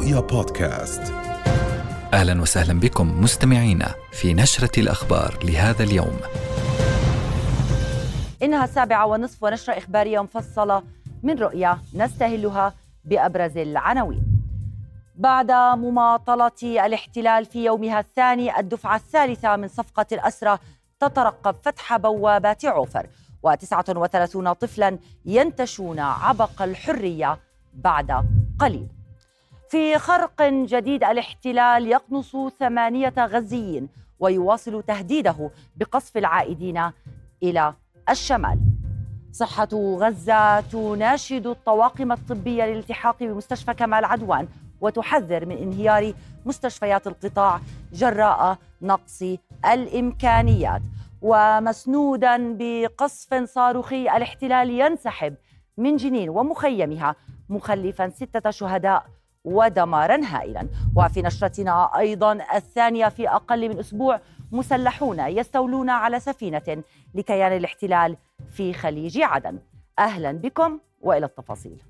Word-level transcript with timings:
رؤيا 0.00 0.20
بودكاست 0.20 1.12
أهلا 2.12 2.42
وسهلا 2.42 2.80
بكم 2.80 3.20
مستمعينا 3.20 3.94
في 4.12 4.34
نشرة 4.34 4.80
الأخبار 4.80 5.38
لهذا 5.44 5.82
اليوم. 5.82 6.16
إنها 8.42 8.64
السابعة 8.64 9.06
والنصف 9.06 9.42
ونشرة 9.42 9.78
اخباريه 9.78 10.20
مفصله 10.20 10.82
من 11.22 11.38
رؤيا 11.38 11.78
نستهلها 11.94 12.74
بأبرز 13.04 13.56
العناوين. 13.56 14.22
بعد 15.14 15.52
مماطلة 15.52 16.86
الاحتلال 16.86 17.44
في 17.44 17.64
يومها 17.64 18.00
الثاني 18.00 18.58
الدفعة 18.58 18.96
الثالثة 18.96 19.56
من 19.56 19.68
صفقة 19.68 20.06
الأسرى 20.12 20.58
تترقب 21.00 21.56
فتح 21.62 21.96
بوابات 21.96 22.64
عوفر 22.64 23.06
و39 23.46 24.52
طفلا 24.52 24.98
ينتشون 25.24 25.98
عبق 25.98 26.62
الحرية 26.62 27.38
بعد 27.74 28.24
قليل. 28.60 28.99
في 29.70 29.98
خرق 29.98 30.42
جديد 30.42 31.04
الاحتلال 31.04 31.86
يقنص 31.86 32.36
ثمانية 32.58 33.14
غزيين 33.18 33.88
ويواصل 34.18 34.82
تهديده 34.82 35.50
بقصف 35.76 36.16
العائدين 36.16 36.90
إلى 37.42 37.74
الشمال. 38.10 38.58
صحة 39.32 39.68
غزة 39.74 40.60
تناشد 40.60 41.46
الطواقم 41.46 42.12
الطبية 42.12 42.64
للالتحاق 42.64 43.16
بمستشفى 43.20 43.74
كمال 43.74 44.04
عدوان 44.04 44.48
وتحذر 44.80 45.46
من 45.46 45.56
انهيار 45.56 46.12
مستشفيات 46.46 47.06
القطاع 47.06 47.60
جراء 47.92 48.58
نقص 48.82 49.22
الإمكانيات. 49.72 50.82
ومسنودا 51.22 52.56
بقصف 52.58 53.34
صاروخي 53.34 54.02
الاحتلال 54.02 54.70
ينسحب 54.70 55.34
من 55.76 55.96
جنين 55.96 56.28
ومخيمها 56.28 57.14
مخلفا 57.48 58.08
ستة 58.08 58.50
شهداء 58.50 59.19
ودمارا 59.44 60.20
هائلا. 60.24 60.68
وفي 60.96 61.22
نشرتنا 61.22 61.98
أيضا 61.98 62.32
الثانية 62.54 63.08
في 63.08 63.28
أقل 63.28 63.68
من 63.68 63.78
أسبوع 63.78 64.20
مسلحون 64.52 65.18
يستولون 65.20 65.90
على 65.90 66.20
سفينة 66.20 66.82
لكيان 67.14 67.52
الاحتلال 67.52 68.16
في 68.50 68.72
خليج 68.72 69.20
عدن. 69.22 69.58
أهلا 69.98 70.32
بكم 70.32 70.78
وإلى 71.00 71.26
التفاصيل. 71.26 71.82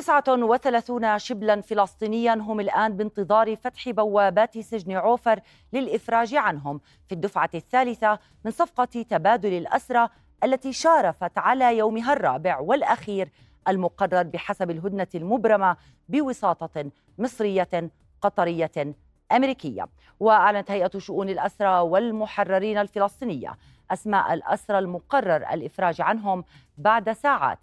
39 0.00 1.18
شبلا 1.18 1.60
فلسطينيا 1.60 2.34
هم 2.34 2.60
الآن 2.60 2.96
بانتظار 2.96 3.56
فتح 3.56 3.90
بوابات 3.90 4.58
سجن 4.58 4.92
عوفر 4.92 5.40
للإفراج 5.72 6.34
عنهم. 6.34 6.80
في 7.08 7.14
الدفعة 7.14 7.50
الثالثة 7.54 8.18
من 8.44 8.50
صفقة 8.50 8.84
تبادل 8.84 9.52
الأسرى 9.52 10.08
التي 10.44 10.72
شارفت 10.72 11.38
على 11.38 11.78
يومها 11.78 12.12
الرابع 12.12 12.58
والأخير 12.58 13.28
المقرر 13.68 14.22
بحسب 14.22 14.70
الهدنة 14.70 15.06
المبرمة 15.14 15.76
بوساطة 16.08 16.90
مصرية 17.18 17.90
قطرية 18.22 18.94
أمريكية. 19.32 19.88
وأعلنت 20.20 20.70
هيئة 20.70 20.98
شؤون 20.98 21.28
الأسرى 21.28 21.78
والمحررين 21.80 22.78
الفلسطينية 22.78 23.56
أسماء 23.90 24.34
الأسرى 24.34 24.78
المقرر 24.78 25.36
الإفراج 25.36 26.00
عنهم 26.00 26.44
بعد 26.78 27.12
ساعات. 27.12 27.58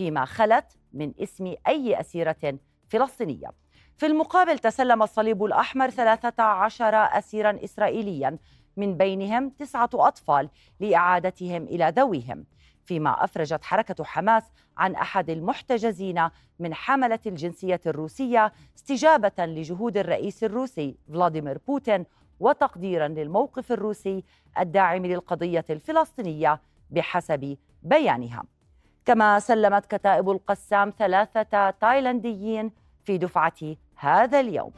فيما 0.00 0.24
خلت 0.24 0.64
من 0.92 1.12
اسم 1.20 1.54
أي 1.68 2.00
أسيرة 2.00 2.58
فلسطينية. 2.88 3.50
في 3.96 4.06
المقابل 4.06 4.58
تسلم 4.58 5.02
الصليب 5.02 5.44
الأحمر 5.44 5.90
13 5.90 6.94
أسيرا 6.94 7.64
إسرائيليا 7.64 8.38
من 8.76 8.96
بينهم 8.96 9.50
تسعة 9.50 9.90
أطفال 9.94 10.48
لإعادتهم 10.80 11.62
إلى 11.62 11.92
ذويهم 11.96 12.46
فيما 12.84 13.24
أفرجت 13.24 13.64
حركة 13.64 14.04
حماس 14.04 14.44
عن 14.76 14.94
أحد 14.94 15.30
المحتجزين 15.30 16.28
من 16.58 16.74
حملة 16.74 17.20
الجنسية 17.26 17.80
الروسية 17.86 18.52
استجابة 18.76 19.46
لجهود 19.46 19.96
الرئيس 19.96 20.44
الروسي 20.44 20.96
فلاديمير 21.08 21.58
بوتين 21.66 22.04
وتقديرا 22.40 23.08
للموقف 23.08 23.72
الروسي 23.72 24.24
الداعم 24.58 25.06
للقضية 25.06 25.64
الفلسطينية 25.70 26.60
بحسب 26.90 27.56
بيانها. 27.82 28.44
كما 29.04 29.38
سلمت 29.38 29.86
كتائب 29.86 30.30
القسام 30.30 30.92
ثلاثة 30.98 31.70
تايلانديين 31.70 32.70
في 33.04 33.18
دفعة 33.18 33.76
هذا 33.96 34.40
اليوم. 34.40 34.72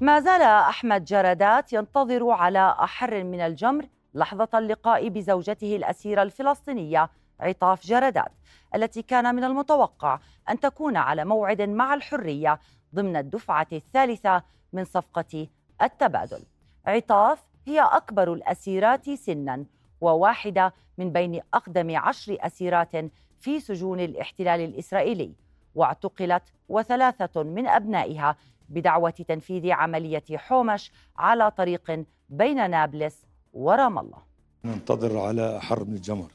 ما 0.00 0.20
زال 0.20 0.42
أحمد 0.42 1.04
جردات 1.04 1.72
ينتظر 1.72 2.30
على 2.30 2.76
أحر 2.82 3.24
من 3.24 3.40
الجمر 3.40 3.86
لحظة 4.14 4.48
اللقاء 4.54 5.08
بزوجته 5.08 5.76
الأسيرة 5.76 6.22
الفلسطينية 6.22 7.10
عطاف 7.40 7.86
جردات 7.86 8.32
التي 8.74 9.02
كان 9.02 9.34
من 9.34 9.44
المتوقع 9.44 10.18
أن 10.50 10.60
تكون 10.60 10.96
على 10.96 11.24
موعد 11.24 11.62
مع 11.62 11.94
الحرية 11.94 12.58
ضمن 12.94 13.16
الدفعة 13.16 13.66
الثالثة 13.72 14.42
من 14.72 14.84
صفقة 14.84 15.46
التبادل. 15.82 16.44
عطاف 16.86 17.44
هي 17.66 17.80
أكبر 17.80 18.32
الأسيرات 18.32 19.10
سناً 19.10 19.64
وواحدة 20.04 20.72
من 20.98 21.12
بين 21.12 21.40
أقدم 21.54 21.96
عشر 21.96 22.36
أسيرات 22.40 22.92
في 23.40 23.60
سجون 23.60 24.00
الاحتلال 24.00 24.60
الإسرائيلي 24.60 25.32
واعتقلت 25.74 26.42
وثلاثة 26.68 27.42
من 27.42 27.66
أبنائها 27.66 28.36
بدعوة 28.68 29.10
تنفيذ 29.10 29.70
عملية 29.70 30.24
حومش 30.34 30.92
على 31.16 31.50
طريق 31.50 32.04
بين 32.28 32.70
نابلس 32.70 33.16
ورام 33.52 33.98
الله. 33.98 34.18
ننتظر 34.64 35.18
على 35.18 35.60
حر 35.60 35.84
من 35.84 35.94
الجمر. 35.94 36.30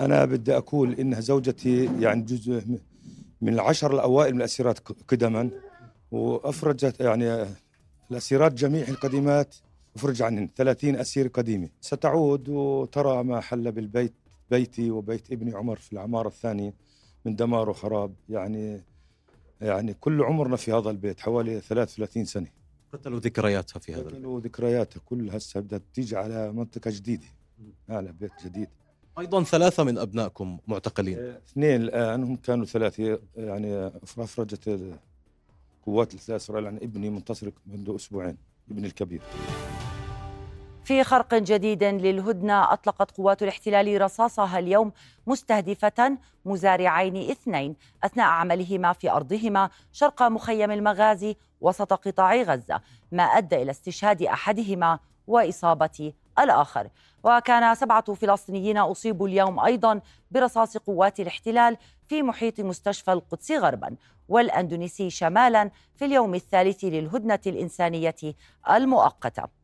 أنا 0.00 0.24
بدي 0.24 0.56
أقول 0.56 0.92
إنها 0.92 1.20
زوجتي 1.20 1.90
يعني 2.00 2.22
جزء 2.22 2.78
من 3.42 3.52
العشر 3.54 3.94
الأوائل 3.94 4.34
من 4.34 4.38
الأسيرات 4.40 4.78
قدما 5.08 5.50
وأفرجت 6.10 7.00
يعني 7.00 7.46
الأسيرات 8.10 8.52
جميع 8.52 8.88
القديمات 8.88 9.56
افرج 9.96 10.22
عن 10.22 10.48
30 10.56 10.96
أسير 10.96 11.28
قديمة. 11.28 11.68
ستعود 11.80 12.48
وترى 12.48 13.24
ما 13.24 13.40
حل 13.40 13.72
بالبيت 13.72 14.12
بيتي 14.50 14.90
وبيت 14.90 15.32
ابني 15.32 15.54
عمر 15.54 15.76
في 15.76 15.92
العمارة 15.92 16.28
الثانية 16.28 16.74
من 17.24 17.36
دمار 17.36 17.70
وخراب. 17.70 18.14
يعني 18.28 18.82
يعني 19.60 19.94
كل 19.94 20.22
عمرنا 20.22 20.56
في 20.56 20.72
هذا 20.72 20.90
البيت 20.90 21.20
حوالي 21.20 21.60
33 21.60 22.24
سنة. 22.24 22.46
قتلوا 22.92 23.18
ذكرياتها 23.18 23.80
في 23.80 23.94
هذا 23.94 24.02
قتلوا 24.02 24.40
ذكرياتها 24.40 25.00
كل 25.04 25.30
هسه 25.30 25.60
بدها 25.60 25.80
تيجي 25.94 26.16
على 26.16 26.52
منطقة 26.52 26.90
جديدة. 26.90 27.26
على 27.88 28.12
بيت 28.12 28.32
جديد. 28.44 28.68
أيضا 29.18 29.42
ثلاثة 29.42 29.84
من 29.84 29.98
أبنائكم 29.98 30.58
معتقلين. 30.66 31.18
آه، 31.18 31.40
اثنين 31.46 31.82
الآن. 31.82 32.22
هم 32.22 32.36
كانوا 32.36 32.64
ثلاثة. 32.64 33.20
يعني 33.36 33.86
أفرجت 34.18 34.98
قوات 35.86 36.14
الاسرائيل 36.14 36.66
عن 36.66 36.76
ابني 36.76 37.10
منتصر 37.10 37.50
منذ 37.66 37.94
أسبوعين 37.94 38.36
ابني 38.70 38.86
الكبير. 38.86 39.20
في 40.86 41.04
خرق 41.04 41.34
جديد 41.34 41.84
للهدنة. 41.84 42.72
أطلقت 42.72 43.10
قوات 43.10 43.42
الاحتلال 43.42 44.00
رصاصها 44.00 44.58
اليوم 44.58 44.92
مستهدفة 45.26 46.18
مزارعين 46.44 47.30
اثنين 47.30 47.76
أثناء 48.04 48.26
عملهما 48.26 48.92
في 48.92 49.10
أرضهما 49.10 49.70
شرق 49.92 50.22
مخيم 50.22 50.70
المغازي 50.70 51.36
وسط 51.60 51.92
قطاع 51.92 52.36
غزة 52.36 52.80
ما 53.12 53.22
أدى 53.22 53.62
إلى 53.62 53.70
استشهاد 53.70 54.22
أحدهما 54.22 54.98
وإصابة 55.26 56.12
الآخر. 56.38 56.88
وكان 57.24 57.74
سبعة 57.74 58.14
فلسطينيين 58.14 58.78
أصيبوا 58.78 59.28
اليوم 59.28 59.60
أيضا 59.60 60.00
برصاص 60.30 60.76
قوات 60.76 61.20
الاحتلال 61.20 61.76
في 62.08 62.22
محيط 62.22 62.60
مستشفى 62.60 63.12
القدس 63.12 63.52
غربا 63.52 63.96
والأندونيسي 64.28 65.10
شمالا 65.10 65.70
في 65.96 66.04
اليوم 66.04 66.34
الثالث 66.34 66.84
للهدنة 66.84 67.40
الإنسانية 67.46 68.16
المؤقتة. 68.70 69.55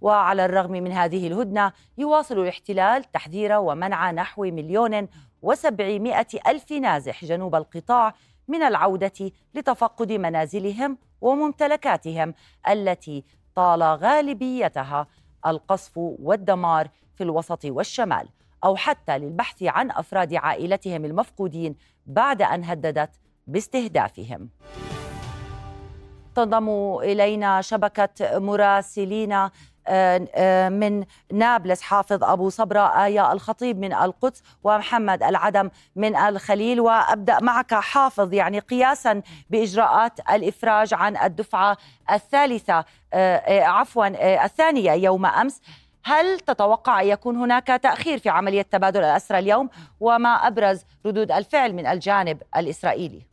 وعلى 0.00 0.44
الرغم 0.44 0.72
من 0.72 0.92
هذه 0.92 1.26
الهدنة 1.26 1.72
يواصل 1.98 2.38
الاحتلال 2.38 3.12
تحذير 3.12 3.52
ومنع 3.52 4.10
نحو 4.10 4.42
مليون 4.42 5.08
وسبعمائة 5.42 6.26
ألف 6.46 6.72
نازح 6.72 7.24
جنوب 7.24 7.54
القطاع 7.54 8.14
من 8.48 8.62
العودة 8.62 9.32
لتفقد 9.54 10.12
منازلهم 10.12 10.98
وممتلكاتهم 11.20 12.34
التي 12.68 13.24
طال 13.54 13.82
غالبيتها 13.82 15.06
القصف 15.46 15.92
والدمار 15.96 16.88
في 17.14 17.22
الوسط 17.22 17.64
والشمال 17.64 18.28
أو 18.64 18.76
حتى 18.76 19.18
للبحث 19.18 19.62
عن 19.62 19.90
أفراد 19.90 20.34
عائلتهم 20.34 21.04
المفقودين 21.04 21.76
بعد 22.06 22.42
أن 22.42 22.64
هددت 22.64 23.10
باستهدافهم. 23.46 24.50
تنضم 26.34 26.98
إلينا 27.02 27.60
شبكة 27.60 28.38
مراسلين 28.38 29.48
من 30.70 31.04
نابلس 31.32 31.82
حافظ 31.82 32.24
أبو 32.24 32.48
صبرة 32.48 33.04
آية 33.04 33.32
الخطيب 33.32 33.78
من 33.78 33.92
القدس 33.94 34.42
ومحمد 34.64 35.22
العدم 35.22 35.70
من 35.96 36.16
الخليل. 36.16 36.80
وأبدأ 36.80 37.40
معك 37.40 37.74
حافظ 37.74 38.32
يعني 38.32 38.58
قياسا 38.58 39.22
بإجراءات 39.50 40.20
الإفراج 40.30 40.94
عن 40.94 41.16
الدفعة 41.16 41.76
الثالثة. 42.10 42.84
عفوا 43.48 44.06
الثانية 44.44 44.92
يوم 44.92 45.26
أمس. 45.26 45.60
هل 46.04 46.40
تتوقع 46.40 47.00
أن 47.00 47.06
يكون 47.06 47.36
هناك 47.36 47.66
تأخير 47.66 48.18
في 48.18 48.28
عملية 48.28 48.62
تبادل 48.62 49.00
الأسرى 49.00 49.38
اليوم؟ 49.38 49.70
وما 50.00 50.28
أبرز 50.28 50.84
ردود 51.06 51.32
الفعل 51.32 51.72
من 51.72 51.86
الجانب 51.86 52.42
الإسرائيلي؟ 52.56 53.29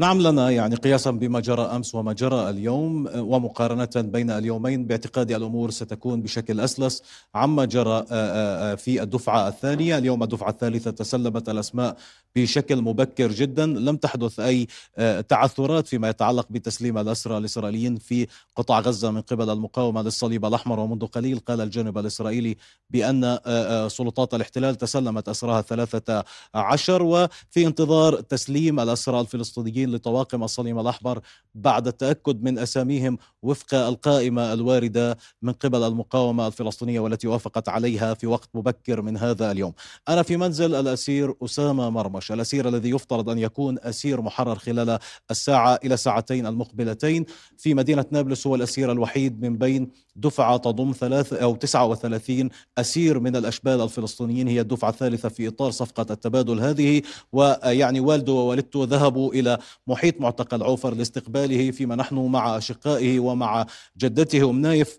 نعم 0.00 0.20
لنا 0.20 0.50
يعني 0.50 0.74
قياسا 0.74 1.10
بما 1.10 1.40
جرى 1.40 1.62
أمس 1.62 1.94
وما 1.94 2.12
جرى 2.12 2.50
اليوم 2.50 3.08
ومقارنة 3.14 3.88
بين 3.96 4.30
اليومين 4.30 4.86
باعتقادي 4.86 5.36
الأمور 5.36 5.70
ستكون 5.70 6.22
بشكل 6.22 6.60
أسلس 6.60 7.02
عما 7.34 7.64
جرى 7.64 7.90
آه، 7.90 8.04
آه، 8.10 8.72
آه، 8.72 8.74
في 8.74 9.02
الدفعة 9.02 9.48
الثانية، 9.48 9.98
اليوم 9.98 10.22
الدفعة 10.22 10.50
الثالثة 10.50 10.90
تسلمت 10.90 11.48
الأسماء 11.48 11.96
بشكل 12.36 12.82
مبكر 12.82 13.32
جدا، 13.32 13.66
لم 13.66 13.96
تحدث 13.96 14.40
أي 14.40 14.66
تعثرات 15.22 15.86
فيما 15.86 16.08
يتعلق 16.08 16.46
بتسليم 16.50 16.98
الأسرى 16.98 17.38
الإسرائيليين 17.38 17.96
في 17.96 18.26
قطاع 18.56 18.80
غزة 18.80 19.10
من 19.10 19.20
قبل 19.20 19.50
المقاومة 19.50 20.02
للصليب 20.02 20.44
الأحمر. 20.44 20.80
ومنذ 20.80 21.06
قليل 21.06 21.38
قال 21.38 21.60
الجانب 21.60 21.98
الإسرائيلي 21.98 22.56
بأن 22.90 23.38
سلطات 23.88 24.34
الاحتلال 24.34 24.74
تسلمت 24.74 25.28
أسراها 25.28 25.60
الثلاثة 25.60 26.24
عشر. 26.54 27.02
وفي 27.02 27.66
انتظار 27.66 28.20
تسليم 28.20 28.80
الأسرى 28.80 29.20
الفلسطينيين 29.20 29.89
لطواقم 29.92 30.44
الصليب 30.44 30.78
الأحمر 30.78 31.20
بعد 31.54 31.86
التأكد 31.86 32.42
من 32.42 32.58
أساميهم 32.58 33.18
وفق 33.42 33.74
القائمة 33.74 34.52
الواردة 34.52 35.16
من 35.42 35.52
قبل 35.52 35.82
المقاومة 35.82 36.46
الفلسطينية 36.46 37.00
والتي 37.00 37.28
وافقت 37.28 37.68
عليها 37.68 38.14
في 38.14 38.26
وقت 38.26 38.48
مبكر 38.54 39.02
من 39.02 39.16
هذا 39.16 39.50
اليوم. 39.50 39.72
أنا 40.08 40.22
في 40.22 40.36
منزل 40.36 40.74
الأسير 40.74 41.34
أسامة 41.44 41.90
مرمش 41.90 42.32
الأسير 42.32 42.68
الذي 42.68 42.90
يفترض 42.90 43.28
أن 43.28 43.38
يكون 43.38 43.78
أسير 43.78 44.20
محرر 44.20 44.54
خلال 44.54 44.98
الساعة 45.30 45.78
إلى 45.84 45.96
ساعتين 45.96 46.46
المقبلتين 46.46 47.24
في 47.58 47.74
مدينة 47.74 48.04
نابلس 48.10 48.46
هو 48.46 48.54
الأسير 48.54 48.92
الوحيد 48.92 49.42
من 49.42 49.58
بين 49.58 49.90
دفعة 50.16 50.56
تضم 50.56 50.92
ثلاث 50.92 51.32
أو 51.32 51.56
39 51.56 52.48
أسير 52.78 53.20
من 53.20 53.36
الأشبال 53.36 53.80
الفلسطينيين 53.80 54.48
هي 54.48 54.60
الدفعة 54.60 54.90
الثالثة 54.90 55.28
في 55.28 55.48
إطار 55.48 55.70
صفقة 55.70 56.06
التبادل 56.10 56.60
هذه 56.60 57.02
ويعني 57.32 58.00
والده 58.00 58.32
ووالدته 58.32 58.84
ذهبوا 58.84 59.34
إلى 59.34 59.58
محيط 59.86 60.20
معتقل 60.20 60.62
عوفر 60.62 60.94
لاستقباله 60.94 61.70
فيما 61.70 61.96
نحن 61.96 62.26
مع 62.26 62.56
أشقائه 62.56 63.20
ومع 63.20 63.66
جدته 63.98 64.50
أم 64.50 64.60
نايف. 64.60 64.98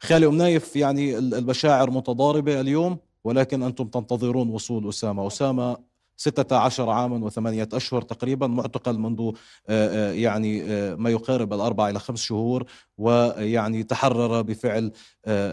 خالي 0.00 0.26
أم 0.26 0.34
نايف 0.34 0.76
يعني 0.76 1.18
المشاعر 1.18 1.90
متضاربة 1.90 2.60
اليوم 2.60 2.98
ولكن 3.24 3.62
أنتم 3.62 3.88
تنتظرون 3.88 4.48
وصول 4.48 4.88
أسامة. 4.88 5.26
أسامة 5.26 5.88
ستة 6.18 6.56
عشر 6.56 6.90
عاما 6.90 7.26
وثمانية 7.26 7.68
أشهر 7.72 8.02
تقريبا 8.02 8.46
معتقل 8.46 8.98
منذ 8.98 9.20
آه، 9.20 9.32
آه، 9.68 10.12
يعني 10.12 10.62
آه، 10.62 10.94
ما 10.94 11.10
يقارب 11.10 11.52
الأربع 11.52 11.88
إلى 11.88 11.98
خمس 11.98 12.22
شهور 12.22 12.64
ويعني 12.98 13.82
تحرر 13.82 14.42
بفعل 14.42 14.92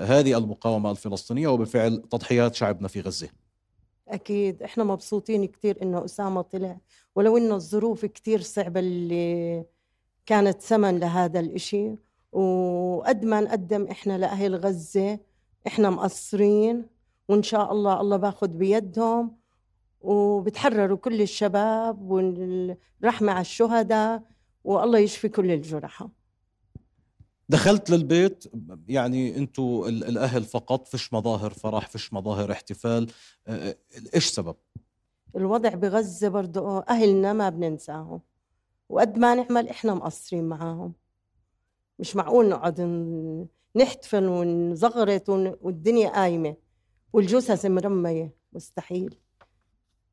هذه 0.04 0.38
المقاومة 0.38 0.92
الفلسطينية 0.92 1.48
وبفعل 1.48 2.04
تضحيات 2.12 2.56
شعبنا 2.56 2.88
في 2.88 3.02
غزة. 3.02 3.44
أكيد. 4.07 4.63
إحنا 4.63 4.84
مبسوطين 4.84 5.46
كثير 5.46 5.81
إنه 5.81 6.06
أسامة 6.06 6.42
طلع 6.42 6.78
ولو 7.16 7.38
إنه 7.38 7.56
الظروف 7.56 8.06
كثير 8.06 8.42
صعبة 8.42 8.80
اللي 8.80 9.66
كانت 10.25 10.62
ثمن 10.62 11.00
لهذا 11.00 11.40
الإشي. 11.40 11.96
وقد 12.31 13.25
ما 13.25 13.42
نقدم 13.42 13.88
إحنا 13.88 14.18
لأهل 14.18 14.56
غزة 14.56 15.19
إحنا 15.68 15.90
مقصرين 15.90 16.86
وإن 17.30 17.44
شاء 17.44 17.72
الله 17.72 18.02
الله 18.02 18.18
باخذ 18.18 18.48
بيدهم. 18.48 19.38
وبتحرروا 20.02 20.98
كل 20.98 21.22
الشباب 21.22 22.12
والرحمة 22.12 23.31
على 23.31 23.42
الشهداء 23.42 24.24
والله 24.63 25.00
يشفي 25.00 25.30
كل 25.30 25.52
الجرحى. 25.52 26.07
دخلت 27.50 27.89
للبيت 27.89 28.45
يعني 28.88 29.38
أنتوا 29.38 29.89
الأهل 29.89 30.44
فقط 30.44 30.88
فيش 30.88 31.13
مظاهر 31.13 31.53
فرح 31.53 31.88
فيش 31.88 32.13
مظاهر 32.13 32.51
احتفال. 32.51 33.12
إيش 34.15 34.25
سبب؟ 34.25 34.56
الوضع 35.36 35.69
بغزة 35.69 36.27
برضه 36.27 36.80
أهلنا 36.80 37.33
ما 37.33 37.50
بننساهم. 37.50 38.21
وقد 38.89 39.18
ما 39.18 39.36
نعمل 39.36 39.69
إحنا 39.69 39.94
مقصرين 39.94 40.44
معاهم. 40.44 40.94
مش 42.00 42.15
معقول 42.15 42.50
نقعد 42.50 42.81
نحتفل 43.75 44.27
ونزغرت 44.27 45.30
والدنيا 45.30 46.09
قايمة. 46.09 46.56
والجثث 47.13 47.65
مرمية 47.65 48.33
مستحيل. 48.53 49.15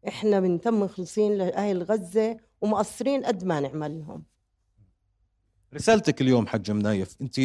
إحنا 0.08 0.40
بنتم 0.40 0.80
مخلصين 0.80 1.32
لأهل 1.32 1.82
غزة 1.82 2.36
ومقصرين 2.60 3.24
قد 3.24 3.44
ما 3.44 3.60
نعمل 3.60 3.98
لهم. 3.98 4.24
رسالتك 5.74 6.20
اليوم 6.20 6.46
حج 6.46 6.70
منايف 6.70 7.16
انت 7.20 7.40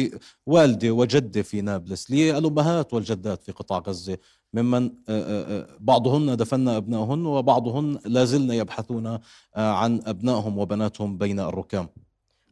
والدة 0.46 0.90
وجدة 0.90 1.42
في 1.42 1.60
نابلس 1.60 2.10
للامهات 2.10 2.94
والجدات 2.94 3.42
في 3.42 3.52
قطاع 3.52 3.78
غزة 3.78 4.18
ممن 4.54 4.84
آه، 4.84 4.90
آه، 5.08 5.60
آه، 5.60 5.66
بعضهن 5.80 6.36
دفن 6.36 6.68
ابنائهن 6.68 7.26
وبعضهن 7.26 7.98
لا 8.04 8.24
زلن 8.24 8.50
يبحثون 8.50 9.18
عن 9.56 10.00
أبنائهم 10.06 10.58
وبناتهم 10.58 11.18
بين 11.18 11.40
الركام. 11.40 11.88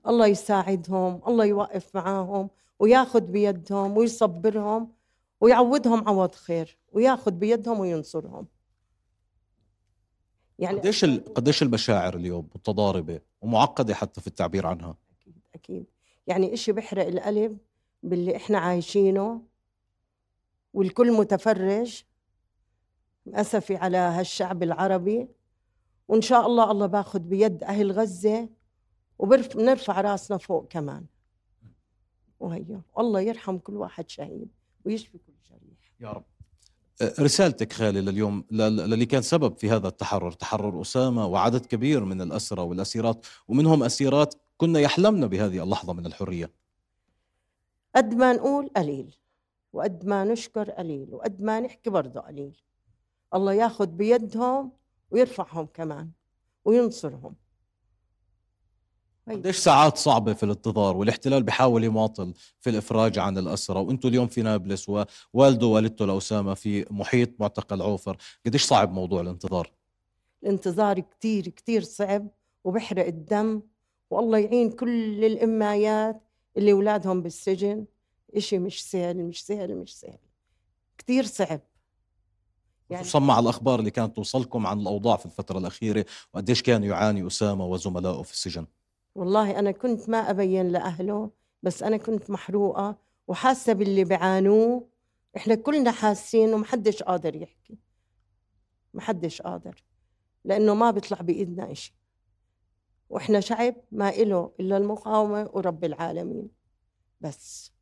الله 0.06 0.26
يساعدهم 0.26 1.20
الله 1.26 1.44
يوقف 1.44 1.94
معاهم 1.94 2.50
وياخذ 2.78 3.20
بيدهم 3.20 3.96
ويصبرهم 3.96 4.88
ويعوضهم 5.40 6.08
عوض 6.08 6.34
خير 6.34 6.78
وياخذ 6.92 7.30
بيدهم 7.30 7.80
وينصرهم. 7.80 8.46
يعني 10.58 10.78
قديش 10.78 11.04
قديش 11.04 11.62
المشاعر 11.62 12.16
اليوم 12.16 12.48
متضاربة 12.54 13.20
ومعقدة 13.40 13.94
حتى 13.94 14.20
في 14.20 14.26
التعبير 14.26 14.66
عنها؟ 14.66 14.94
أكيد. 15.56 15.86
يعني 16.26 16.54
إشي 16.54 16.72
بحرق 16.72 17.06
القلب 17.06 17.58
باللي 18.02 18.36
إحنا 18.36 18.58
عايشينه 18.58 19.42
والكل 20.74 21.12
متفرج 21.12 22.02
أسفي 23.34 23.76
على 23.76 23.96
هالشعب 23.96 24.62
العربي. 24.62 25.28
وإن 26.08 26.20
شاء 26.20 26.46
الله 26.46 26.70
الله 26.70 26.86
باخذ 26.86 27.18
بيد 27.18 27.64
أهل 27.64 27.92
غزة 27.92 28.48
وبنرفع 29.18 30.00
رأسنا 30.00 30.38
فوق 30.38 30.68
كمان. 30.68 31.04
وهي 32.40 32.80
الله 32.98 33.20
يرحم 33.20 33.58
كل 33.58 33.76
واحد 33.76 34.10
شهيد 34.10 34.48
ويشفي 34.84 35.18
كل 35.18 35.32
جريح. 35.50 35.92
يا 36.00 36.08
رب. 36.08 36.24
رسالتك 37.20 37.72
خالي 37.72 38.00
لليوم 38.00 38.44
للي 38.50 39.06
كان 39.06 39.22
سبب 39.22 39.58
في 39.58 39.70
هذا 39.70 39.88
التحرر. 39.88 40.32
تحرر 40.32 40.80
أسامة 40.80 41.26
وعدد 41.26 41.66
كبير 41.66 42.04
من 42.04 42.20
الأسرى 42.20 42.62
والأسيرات 42.62 43.26
ومنهم 43.48 43.82
أسيرات 43.82 44.34
كنا 44.56 44.80
يحلمنا 44.80 45.26
بهذه 45.26 45.62
اللحظة 45.62 45.92
من 45.92 46.06
الحرية. 46.06 46.50
قد 47.96 48.14
ما 48.14 48.32
نقول 48.32 48.70
قليل 48.76 49.16
وقد 49.72 50.06
ما 50.06 50.24
نشكر 50.24 50.70
قليل 50.70 51.14
وقد 51.14 51.42
ما 51.42 51.60
نحكي 51.60 51.90
برضه 51.90 52.20
قليل. 52.20 52.60
الله 53.34 53.52
ياخذ 53.54 53.86
بيدهم 53.86 54.72
ويرفعهم 55.10 55.66
كمان 55.66 56.10
وينصرهم. 56.64 57.34
قديش 59.28 59.56
ساعات 59.56 59.96
صعبة 59.96 60.32
في 60.32 60.42
الانتظار 60.42 60.96
والاحتلال 60.96 61.42
بحاول 61.42 61.84
يماطل 61.84 62.34
في 62.60 62.70
الإفراج 62.70 63.18
عن 63.18 63.38
الأسرى. 63.38 63.80
وأنتم 63.80 64.08
اليوم 64.08 64.26
في 64.26 64.42
نابلس 64.42 64.88
ووالده 64.88 65.66
ووالدته 65.66 66.06
لأسامة 66.06 66.54
في 66.54 66.86
محيط 66.90 67.40
معتقل 67.40 67.82
عوفر. 67.82 68.16
قديش 68.46 68.64
صعب 68.64 68.92
موضوع 68.92 69.20
الانتظار؟ 69.20 69.72
الانتظار 70.42 71.00
كتير 71.00 71.48
كتير 71.48 71.82
صعب 71.82 72.28
وبحرق 72.64 73.06
الدم 73.06 73.62
والله 74.10 74.38
يعين 74.38 74.70
كل 74.70 75.24
الإمايات 75.24 76.22
اللي 76.56 76.72
أولادهم 76.72 77.22
بالسجن. 77.22 77.84
إشي 78.36 78.58
مش 78.58 78.90
سهل 78.90 79.24
مش 79.24 79.46
سهل 79.46 79.76
مش 79.76 79.96
سهل. 79.98 80.18
كثير 80.98 81.24
صعب. 81.24 81.60
يعني 82.90 83.02
خصوصا 83.02 83.18
مع 83.18 83.38
الأخبار 83.38 83.78
اللي 83.78 83.90
كانت 83.90 84.16
توصلكم 84.16 84.66
عن 84.66 84.80
الأوضاع 84.80 85.16
في 85.16 85.26
الفترة 85.26 85.58
الأخيرة 85.58 86.04
وقديش 86.34 86.62
كان 86.62 86.84
يعاني 86.84 87.26
أسامة 87.26 87.66
وزملائه 87.66 88.22
في 88.22 88.32
السجن؟ 88.32 88.66
والله 89.14 89.58
أنا 89.58 89.70
كنت 89.70 90.08
ما 90.08 90.30
أبين 90.30 90.68
لأهله 90.68 91.30
بس 91.62 91.82
أنا 91.82 91.96
كنت 91.96 92.30
محروقة 92.30 92.96
وحاسة 93.28 93.72
باللي 93.72 94.04
بيعانوه. 94.04 94.88
إحنا 95.36 95.54
كلنا 95.54 95.90
حاسين 95.90 96.54
ومحدش 96.54 97.02
قادر 97.02 97.36
يحكي. 97.36 97.78
محدش 98.94 99.42
قادر. 99.42 99.84
لأنه 100.44 100.74
ما 100.74 100.90
بيطلع 100.90 101.18
بإيدنا 101.20 101.72
إشي. 101.72 101.94
وإحنا 103.08 103.40
شعب 103.40 103.74
ما 103.92 104.08
إله 104.08 104.50
إلا 104.60 104.76
المقاومة 104.76 105.50
ورب 105.52 105.84
العالمين. 105.84 106.48
بس. 107.20 107.72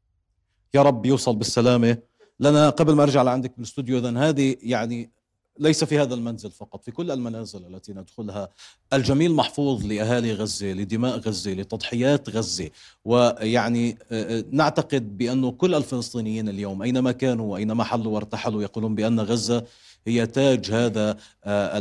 يا 0.75 0.83
رب 0.83 1.07
يوصل 1.07 1.37
بالسلامة. 1.37 1.99
لنا 2.41 2.71
قبل 2.71 2.95
ما 2.95 3.03
أرجع 3.03 3.23
لعندك 3.23 3.55
بالاستوديو 3.57 3.99
اذا 3.99 4.19
هذه 4.19 4.57
يعني 4.63 5.13
ليس 5.59 5.85
في 5.85 5.99
هذا 5.99 6.15
المنزل 6.15 6.51
فقط 6.51 6.85
في 6.85 6.91
كل 6.91 7.11
المنازل 7.11 7.67
التي 7.67 7.93
ندخلها. 7.93 8.49
الجميل 8.93 9.33
محفوظ 9.35 9.87
لأهالي 9.87 10.33
غزة 10.33 10.67
لدماء 10.67 11.19
غزة 11.19 11.53
لتضحيات 11.53 12.31
غزة. 12.31 12.71
ويعني 13.05 13.99
آه، 14.13 14.39
آه، 14.39 14.45
نعتقد 14.51 15.19
بأنه 15.19 15.53
كل 15.53 15.75
الفلسطينيين 15.75 16.49
اليوم 16.49 16.83
أينما 16.83 17.13
كانوا 17.13 17.53
وأينما 17.53 17.85
حلوا 17.85 18.15
وارتحلوا 18.15 18.63
يقولون 18.63 18.95
بأن 18.95 19.21
غزة 19.21 19.65
هي 20.07 20.27
تاج 20.27 20.71
هذا 20.71 21.17
آه، 21.45 21.77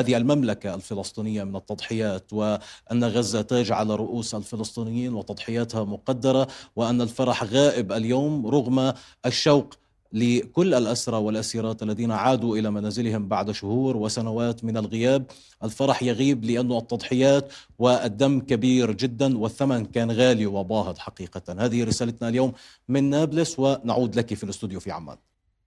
هذه 0.00 0.16
المملكة 0.16 0.74
الفلسطينية 0.74 1.44
من 1.44 1.56
التضحيات. 1.56 2.32
وأن 2.32 3.04
غزة 3.04 3.42
تاج 3.42 3.72
على 3.72 3.94
رؤوس 3.94 4.34
الفلسطينيين 4.34 5.14
وتضحياتها 5.14 5.84
مقدرة. 5.84 6.48
وأن 6.76 7.00
الفرح 7.00 7.44
غائب 7.44 7.92
اليوم 7.92 8.46
رغم 8.46 8.92
الشوق 9.26 9.74
لكل 10.12 10.74
الأسرى 10.74 11.16
والأسيرات 11.16 11.82
الذين 11.82 12.12
عادوا 12.12 12.56
إلى 12.56 12.70
منازلهم 12.70 13.28
بعد 13.28 13.50
شهور 13.50 13.96
وسنوات 13.96 14.64
من 14.64 14.76
الغياب. 14.76 15.26
الفرح 15.64 16.02
يغيب 16.02 16.44
لأن 16.44 16.72
التضحيات 16.72 17.52
والدم 17.78 18.40
كبير 18.40 18.92
جدا 18.92 19.38
والثمن 19.38 19.84
كان 19.84 20.10
غالي 20.10 20.46
وباهظ 20.46 20.98
حقيقة. 20.98 21.42
هذه 21.58 21.84
رسالتنا 21.84 22.28
اليوم 22.28 22.52
من 22.88 23.10
نابلس 23.10 23.58
ونعود 23.58 24.18
لك 24.18 24.34
في 24.34 24.44
الاستوديو 24.44 24.80
في 24.80 24.90
عمان. 24.90 25.16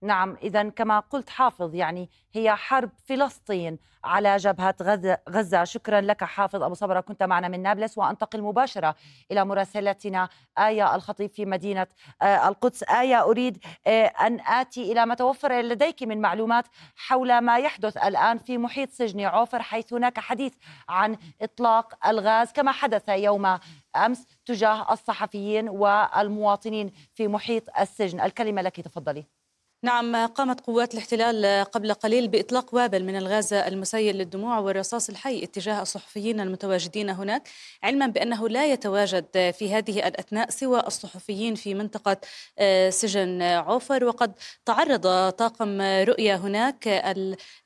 نعم 0.03 0.38
إذا 0.43 0.70
كما 0.70 1.00
قلت 1.00 1.29
حافظ 1.29 1.75
يعني 1.75 2.10
هي 2.34 2.55
حرب 2.55 2.91
فلسطين 3.05 3.79
على 4.03 4.38
جبهة 4.38 4.75
غزة, 4.81 5.17
غزة. 5.29 5.63
شكرا 5.63 6.01
لك 6.01 6.24
حافظ 6.24 6.63
أبو 6.63 6.74
صبرة 6.74 7.00
كنت 7.00 7.24
معنا 7.24 7.48
من 7.48 7.62
نابلس 7.62 7.98
وأنتقل 7.98 8.41
مباشرة 8.41 8.96
إلى 9.31 9.46
مراسلتنا 9.46 10.29
آية 10.58 10.96
الخطيب 10.96 11.29
في 11.31 11.46
مدينة 11.46 11.88
آه، 12.22 12.48
القدس. 12.48 12.84
آية 12.84 13.22
أريد 13.24 13.58
آه، 13.88 14.05
أن 14.05 14.39
آتي 14.39 14.91
إلى 14.91 15.05
ما 15.05 15.15
توفر 15.15 15.62
لديك 15.62 16.03
من 16.03 16.22
معلومات 16.22 16.65
حول 16.96 17.38
ما 17.41 17.58
يحدث 17.60 17.98
الآن 17.98 18.38
في 18.38 18.58
محيط 18.58 18.89
سجن 18.91 19.20
عوفر 19.22 19.62
حيث 19.62 19.93
هناك 19.93 20.20
حديث 20.20 20.53
عن 20.89 21.17
إطلاق 21.41 22.08
الغاز 22.08 22.51
كما 22.51 22.72
حدث 22.72 23.10
يوم 23.10 23.58
أمس 23.96 24.25
تجاه 24.46 24.93
الصحفيين 24.93 25.70
والمواطنين 25.70 26.91
في 27.13 27.27
محيط 27.27 27.63
السجن. 27.79 28.20
الكلمة 28.22 28.62
لك 28.62 28.81
تفضلي. 28.81 29.40
نعم 29.83 30.25
قامت 30.25 30.61
قوات 30.61 30.93
الاحتلال 30.93 31.65
قبل 31.65 31.93
قليل 31.93 32.27
بإطلاق 32.27 32.75
وابل 32.75 33.03
من 33.03 33.15
الغاز 33.15 33.53
المسيل 33.53 34.17
للدموع 34.17 34.59
والرصاص 34.59 35.09
الحي 35.09 35.43
اتجاه 35.43 35.81
الصحفيين 35.81 36.39
المتواجدين 36.39 37.09
هناك 37.09 37.50
علما 37.83 38.07
بأنه 38.07 38.50
لا 38.50 38.65
يتواجد 38.65 39.25
في 39.59 39.73
هذه 39.73 40.07
الأثناء 40.07 40.50
سوى 40.50 40.79
الصحفيين 40.88 41.55
في 41.55 41.73
منطقة 41.73 42.17
آه، 42.59 42.89
سجن 42.89 43.41
عوفر. 43.41 44.03
وقد 44.03 44.33
تعرض 44.65 45.29
طاقم 45.31 45.81
رؤيا 45.81 46.35
هناك 46.35 46.88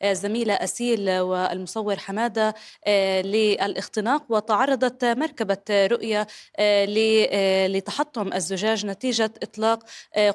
الزميله 0.03 0.53
أسيل 0.53 1.19
والمصور 1.19 1.95
حمادة 1.95 2.55
آه، 2.85 3.21
للاختناق 3.21 4.23
وتعرضت 4.29 5.05
مركبة 5.05 5.87
رؤيا 5.87 6.27
آه، 6.57 7.67
لتحطم 7.67 8.33
الزجاج 8.33 8.85
نتيجة 8.85 9.31
إطلاق 9.43 9.83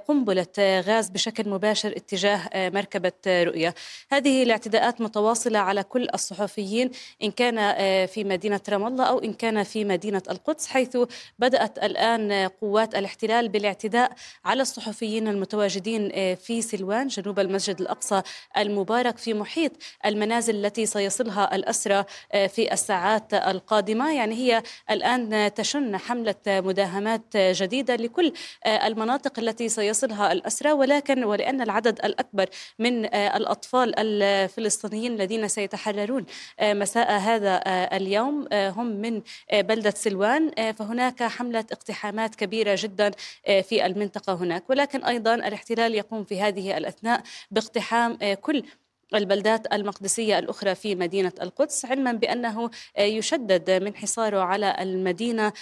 قنبلة 0.08 0.46
غاز 0.58 1.08
بشكل 1.08 1.48
مباشر. 1.48 1.69
مباشر 1.70 1.96
اتجاه 1.96 2.36
آه، 2.52 2.70
مركبة 2.70 3.12
آه، 3.26 3.44
رؤية. 3.44 3.74
هذه 4.12 4.42
الاعتداءات 4.42 5.00
متواصلة 5.00 5.58
على 5.58 5.82
كل 5.82 6.08
الصحفيين 6.14 6.90
إن 7.22 7.30
كان 7.30 7.58
آه، 7.58 8.06
في 8.06 8.24
مدينة 8.24 8.60
رام 8.68 8.86
الله 8.86 9.04
أو 9.04 9.18
إن 9.18 9.32
كان 9.32 9.62
في 9.62 9.84
مدينة 9.84 10.22
القدس 10.30 10.66
حيث 10.66 10.96
بدأت 11.38 11.78
الآن 11.78 12.48
قوات 12.60 12.94
الاحتلال 12.94 13.48
بالاعتداء 13.48 14.12
على 14.44 14.62
الصحفيين 14.62 15.28
المتواجدين 15.28 16.34
في 16.34 16.62
سلوان 16.62 17.06
جنوب 17.06 17.38
المسجد 17.38 17.80
الأقصى 17.80 18.22
المبارك 18.56 19.18
في 19.18 19.34
محيط 19.34 19.72
المنازل 20.06 20.66
التي 20.66 20.86
سيصلها 20.86 21.54
الأسرى 21.54 22.04
في 22.32 22.72
الساعات 22.72 23.34
القادمة. 23.34 24.12
يعني 24.12 24.34
هي 24.34 24.62
الآن 24.90 25.54
تشن 25.54 25.96
حملة 25.96 26.34
مداهمات 26.46 27.36
جديدة 27.36 27.96
لكل 27.96 28.32
المناطق 28.66 29.38
التي 29.38 29.68
سيصلها 29.68 30.32
الأسرى 30.32 30.72
ولكن 30.72 31.24
ولأن 31.24 31.59
أن 31.60 31.64
العدد 31.64 32.04
الأكبر 32.04 32.46
من 32.78 33.14
آه، 33.14 33.36
الأطفال 33.36 33.98
الفلسطينيين 33.98 35.12
الذين 35.12 35.48
سيتحررون 35.48 36.26
آه، 36.60 36.72
مساء 36.72 37.12
هذا 37.12 37.60
آه، 37.66 37.96
اليوم 37.96 38.48
هم 38.52 38.86
من 38.86 39.22
بلدة 39.52 39.90
سلوان 39.90 40.72
فهناك 40.72 41.22
حملة 41.22 41.64
اقتحامات 41.72 42.34
كبيرة 42.34 42.78
جدا 42.78 43.10
في 43.44 43.86
المنطقة 43.86 44.34
هناك. 44.34 44.70
ولكن 44.70 45.04
أيضا 45.04 45.34
الاحتلال 45.34 45.94
يقوم 45.94 46.24
في 46.24 46.40
هذه 46.40 46.76
الأثناء 46.78 47.22
باقتحام 47.50 48.18
كل 48.34 48.62
البلدات 49.14 49.72
المقدسية 49.72 50.38
الأخرى 50.38 50.74
في 50.74 50.94
مدينة 50.94 51.32
القدس 51.42 51.84
علما 51.84 52.12
بأنه 52.12 52.70
يشدد 52.98 53.70
من 53.70 53.96
حصاره 53.96 54.40
على 54.40 54.76
المدينة 54.80 55.52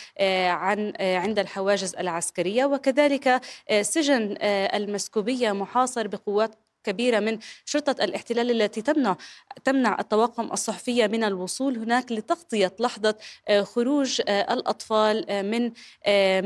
عن 0.46 0.92
عند 1.00 1.38
الحواجز 1.38 1.94
العسكرية 1.94 2.64
وكذلك 2.64 3.40
سجن 3.80 4.36
المسكوبية 4.42 5.52
محاصر 5.52 6.06
بقوات 6.06 6.54
كبيرة 6.84 7.20
من 7.20 7.38
شرطة 7.64 8.04
الاحتلال 8.04 8.50
التي 8.50 8.82
تمنع 8.82 9.16
تمنع 9.64 9.96
الطواقم 10.00 10.52
الصحفية 10.52 11.06
من 11.06 11.24
الوصول 11.24 11.78
هناك 11.78 12.12
لتغطية 12.12 12.72
لحظة 12.80 13.14
خروج 13.62 14.20
الأطفال 14.28 15.24
من 15.50 15.64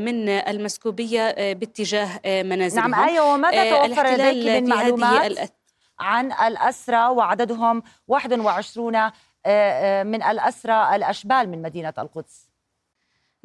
من 0.05 0.29
المسكوبية 0.29 1.53
باتجاه 1.53 2.19
منازلهم 2.25 2.91
نعم 2.91 3.09
آية 3.09 3.21
وماذا 3.21 3.69
توفر 3.69 4.07
لديك 4.07 4.61
من 4.61 4.69
معلومات؟ 4.69 5.62
عن 5.99 6.31
الأسرى 6.31 7.07
وعددهم 7.07 7.83
21 8.07 8.95
آه، 8.95 9.11
آه، 9.45 10.03
من 10.03 10.23
الأسرى 10.23 10.95
الأشبال 10.95 11.49
من 11.49 11.61
مدينة 11.61 11.93
القدس. 11.97 12.52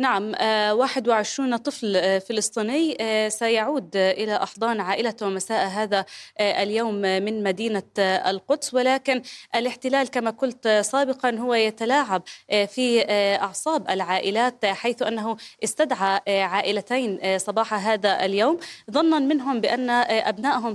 نعم 0.01 0.33
21 0.79 1.53
آه، 1.53 1.57
طفل 1.57 1.97
آه، 1.97 2.19
فلسطيني 2.19 2.97
آه، 3.01 3.29
سيعود 3.29 3.97
إلى 3.97 4.37
أحضان 4.37 4.81
عائلته 4.81 5.29
مساء 5.29 5.67
هذا 5.67 6.05
اليوم 6.41 6.95
من 6.95 7.43
مدينة 7.43 7.83
القدس. 7.99 8.75
ولكن 8.75 9.23
الاحتلال 9.55 10.11
كما 10.11 10.31
قلت 10.31 10.69
سابقا 10.69 11.31
هو 11.31 11.55
يتلاعب 11.55 12.23
في 12.49 13.05
أعصاب 13.43 13.91
العائلات 13.91 14.67
حيث 14.67 15.03
أنه 15.03 15.37
استدعى 15.65 16.43
عائلتين 16.43 17.39
صباح 17.39 17.75
هذا 17.75 18.25
اليوم. 18.25 18.59
ظنا 18.91 19.19
منهم 19.19 19.61
بأن 19.61 19.91
أبنائهم 19.91 20.75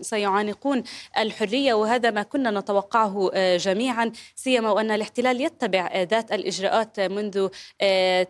سيعانقون 0.00 0.82
الحرية 1.18 1.74
وهذا 1.74 2.10
ما 2.10 2.22
كنا 2.22 2.50
نتوقعه 2.50 3.30
جميعا. 3.56 4.12
سيما 4.34 4.70
وأن 4.70 4.90
الاحتلال 4.90 5.40
يتبع 5.40 6.02
ذات 6.02 6.32
الإجراءات 6.32 7.00
منذ 7.00 7.48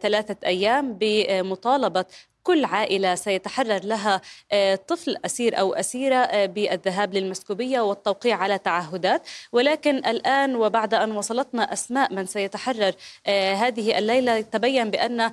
ثلاث 0.03 0.28
ثلاثة 0.29 0.47
أيام 0.47 0.99
بمطالبة 1.01 2.05
كل 2.49 2.65
عائلة 2.65 3.15
سيتحرر 3.15 3.81
لها 3.85 4.21
آه، 4.53 4.75
طفل 4.75 5.17
أسير 5.25 5.59
أو 5.59 5.75
أسيرة 5.75 6.17
آه، 6.17 6.47
بالذهاب 6.47 7.15
للمسكوبية 7.15 7.81
والتوقيع 7.81 8.37
على 8.37 8.59
تعهدات. 8.59 9.23
ولكن 9.53 9.97
الآن 9.97 10.57
وبعد 10.57 10.95
أن 10.95 11.13
وصلتنا 11.13 11.73
أسماء 11.73 12.15
من 12.15 12.27
سيتحرر 12.27 12.93
آه، 13.27 13.55
هذه 13.55 13.99
الليلة 13.99 14.41
تبين 14.41 14.91
بأن 14.91 15.31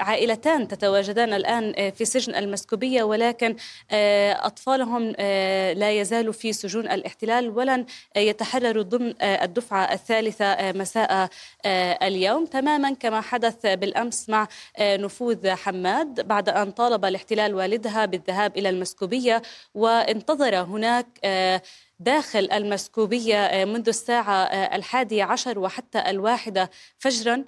عائلتان 0.00 0.68
تتواجدان 0.68 1.34
الآن 1.34 1.90
في 1.90 2.04
سجن 2.04 2.34
المسكوبية. 2.34 3.02
ولكن 3.02 3.56
أطفالهم 4.42 5.10
لا 5.82 5.90
يزالوا 5.90 6.32
في 6.32 6.52
سجون 6.52 6.90
الاحتلال. 6.90 7.50
ولن 7.50 7.86
يتحرروا 8.16 8.82
ضمن 8.82 9.14
الدفعة 9.22 9.92
الثالثة 9.92 10.72
مساء 10.72 11.28
اليوم. 12.02 12.46
تماما 12.46 12.94
كما 12.94 13.20
حدث 13.20 13.66
بالأمس 13.66 14.28
مع 14.28 14.48
نفوذ 14.80 15.50
حماد. 15.50 16.31
بعد 16.32 16.48
أن 16.48 16.70
طالب 16.70 17.04
الاحتلال 17.04 17.54
والدها 17.54 18.06
بالذهاب 18.06 18.56
إلى 18.56 18.68
المسكوبية 18.68 19.42
وانتظر 19.74 20.56
هناك 20.56 21.06
آه، 21.24 21.62
داخل 22.00 22.48
المسكوبية 22.52 23.36
آه، 23.36 23.64
منذ 23.64 23.88
الساعة 23.88 24.44
آه، 24.44 24.76
الحادية 24.76 25.24
عشر 25.24 25.58
وحتى 25.58 26.10
الواحدة 26.10 26.70
فجرا. 26.98 27.44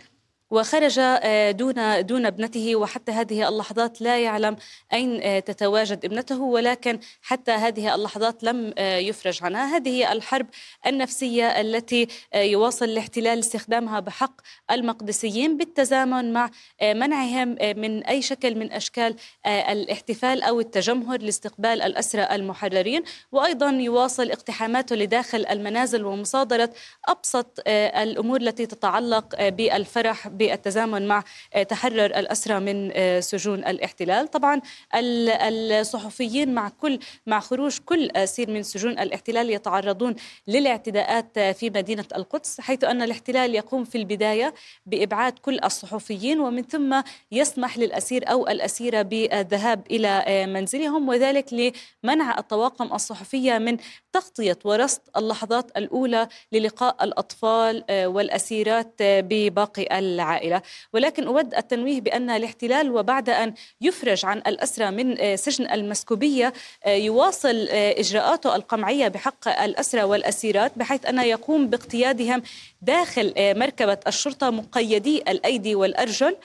وخرج 0.51 0.99
آه، 0.99 1.51
دون 1.51 2.07
دون 2.07 2.27
ابنته 2.27 2.77
وحتى 2.77 3.13
هذه 3.13 3.49
اللحظات 3.49 4.01
لا 4.01 4.19
يعلم 4.23 4.57
أين 4.93 5.23
آه، 5.23 5.39
تتواجد 5.39 6.05
ابنته 6.05 6.41
ولكن 6.41 6.99
حتى 7.23 7.53
هذه 7.53 7.95
اللحظات 7.95 8.45
لم 8.45 8.75
آه، 8.79 8.97
يفرج 8.97 9.39
عنها. 9.43 9.77
هذه 9.77 10.13
الحرب 10.13 10.47
النفسية 10.87 11.61
التي 11.61 12.07
يواصل 12.35 12.85
الاحتلال 12.85 13.39
استخدامها 13.39 14.01
بحق 14.01 14.41
المقدسيين 14.71 15.57
بالتزامن 15.57 16.33
مع 16.33 16.51
منعهم 16.83 17.49
من 17.61 18.05
أي 18.05 18.23
شكل 18.23 18.59
من 18.59 18.73
أشكال 18.73 19.17
الاحتفال 19.47 20.43
أو 20.43 20.61
التجمهر 20.61 21.21
لاستقبال 21.21 21.83
الأسرى 21.83 22.29
المحررين. 22.33 23.03
وأيضا 23.33 23.71
يواصل 23.71 24.31
اقتحاماته 24.31 24.97
لداخل 24.97 25.47
المنازل 25.51 26.05
ومصادرة 26.05 26.71
أبسط 27.09 27.63
الأمور 27.67 28.41
التي 28.41 28.67
تتعلق 28.67 29.49
بالفرح 29.49 30.29
بالتزامن 30.39 31.09
مع 31.09 31.23
تحرر 31.69 32.05
الأسرى 32.05 32.61
من 32.61 32.93
سجون 33.21 33.59
الاحتلال. 33.59 34.31
طبعا 34.31 34.61
الصحفيين 34.95 36.55
مع 36.55 36.69
كل 36.69 36.99
مع 37.27 37.41
خروج 37.41 37.79
كل 37.87 38.11
أسير 38.17 38.51
من 38.51 38.63
سجون 38.63 38.99
الاحتلال 38.99 39.51
يتعرضون 39.51 40.15
للاعتداءات 40.49 41.39
في 41.39 41.71
مدينة 41.71 42.05
القدس 42.17 42.61
حيث 42.61 42.85
أن 42.85 43.03
الاحتلال 43.03 43.55
يقوم 43.55 43.85
في 43.85 43.99
البداية 43.99 44.55
بإبعاد 44.87 45.39
كل 45.39 45.59
الصحفيين 45.65 46.41
ومن 46.41 46.63
ثم 46.63 47.01
يسمح 47.33 47.79
للأسير 47.79 48.31
أو 48.31 48.49
الأسيرة 48.49 49.03
بالذهاب 49.03 49.83
إلى 49.91 50.47
منزلهم 50.47 51.09
وذلك 51.09 51.73
لمنع 52.05 52.39
الطواقم 52.39 52.93
الصحفية 52.95 53.59
من 53.59 53.77
تغطية 54.13 54.59
ورصد 54.65 55.01
اللحظات 55.17 55.77
الأولى 55.77 56.29
للقاء 56.53 57.05
الأطفال 57.05 57.85
والأسيرات 57.91 58.95
بباقي 59.01 59.99
العائلة 60.25 60.63
ولكن 60.93 61.27
أود 61.27 61.55
التنويه 61.55 62.01
بأن 62.01 62.31
الاحتلال 62.31 62.91
وبعد 62.91 63.29
أن 63.31 63.55
يفرج 63.81 64.25
عن 64.25 64.39
الأسرى 64.39 64.91
من 64.91 65.37
سجن 65.37 65.71
المسكوبية 65.71 66.53
يواصل 66.87 67.69
إجراءاته 67.71 68.57
القمعية 68.57 69.09
بحق 69.09 69.49
الأسرى 69.63 70.03
والأسيرات 70.03 70.73
بحيث 70.79 71.07
أنه 71.07 71.23
يقوم 71.23 71.67
باقتيادهم 71.67 72.43
داخل 72.83 73.35
مركبة 73.39 73.99
الشرطة 74.07 74.51
مقيدي 74.51 75.19
الأيدي 75.19 75.75
والأرجل 75.75 76.37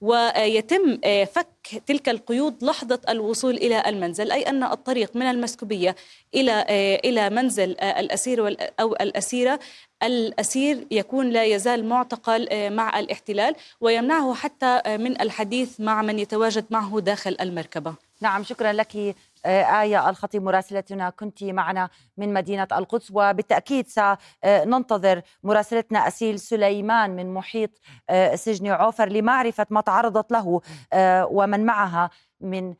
ويتم 0.00 0.98
فك 1.24 1.82
تلك 1.86 2.08
القيود 2.08 2.64
لحظة 2.64 3.00
الوصول 3.08 3.54
إلى 3.54 3.82
المنزل 3.86 4.32
أي 4.32 4.42
أن 4.42 4.62
الطريق 4.62 5.16
من 5.16 5.26
المسكوبية 5.26 5.96
إلى 6.34 6.66
إلى 7.04 7.30
منزل 7.30 7.70
الأسير 7.80 8.56
أو 8.80 8.92
الأسيرة 8.92 9.60
الأسير 10.02 10.86
يكون 10.90 11.30
لا 11.30 11.44
يزال 11.44 11.88
معتقل 11.88 12.70
مع 12.70 12.98
الاحتلال 12.98 13.54
ويمنعه 13.80 14.34
حتى 14.34 14.80
من 14.86 15.20
الحديث 15.20 15.80
مع 15.80 16.02
من 16.02 16.18
يتواجد 16.18 16.64
معه 16.70 17.00
داخل 17.00 17.36
المركبة. 17.40 17.94
نعم 18.20 18.42
شكرا 18.42 18.72
لك 18.72 19.16
آية 19.46 20.10
الخطيب 20.10 20.42
مراسلتنا. 20.42 21.10
كنت 21.10 21.44
معنا 21.44 21.88
من 22.16 22.32
مدينة 22.32 22.68
القدس 22.72 23.10
وبالتأكيد 23.10 23.86
سننتظر 23.88 25.22
مراسلتنا 25.42 26.08
أسيل 26.08 26.40
سليمان 26.40 27.16
من 27.16 27.34
محيط 27.34 27.70
سجن 28.34 28.66
عوفر 28.66 29.08
لمعرفة 29.08 29.66
ما 29.70 29.80
تعرضت 29.80 30.32
له 30.32 30.60
ومن 31.30 31.66
معها 31.66 32.10
من 32.40 32.74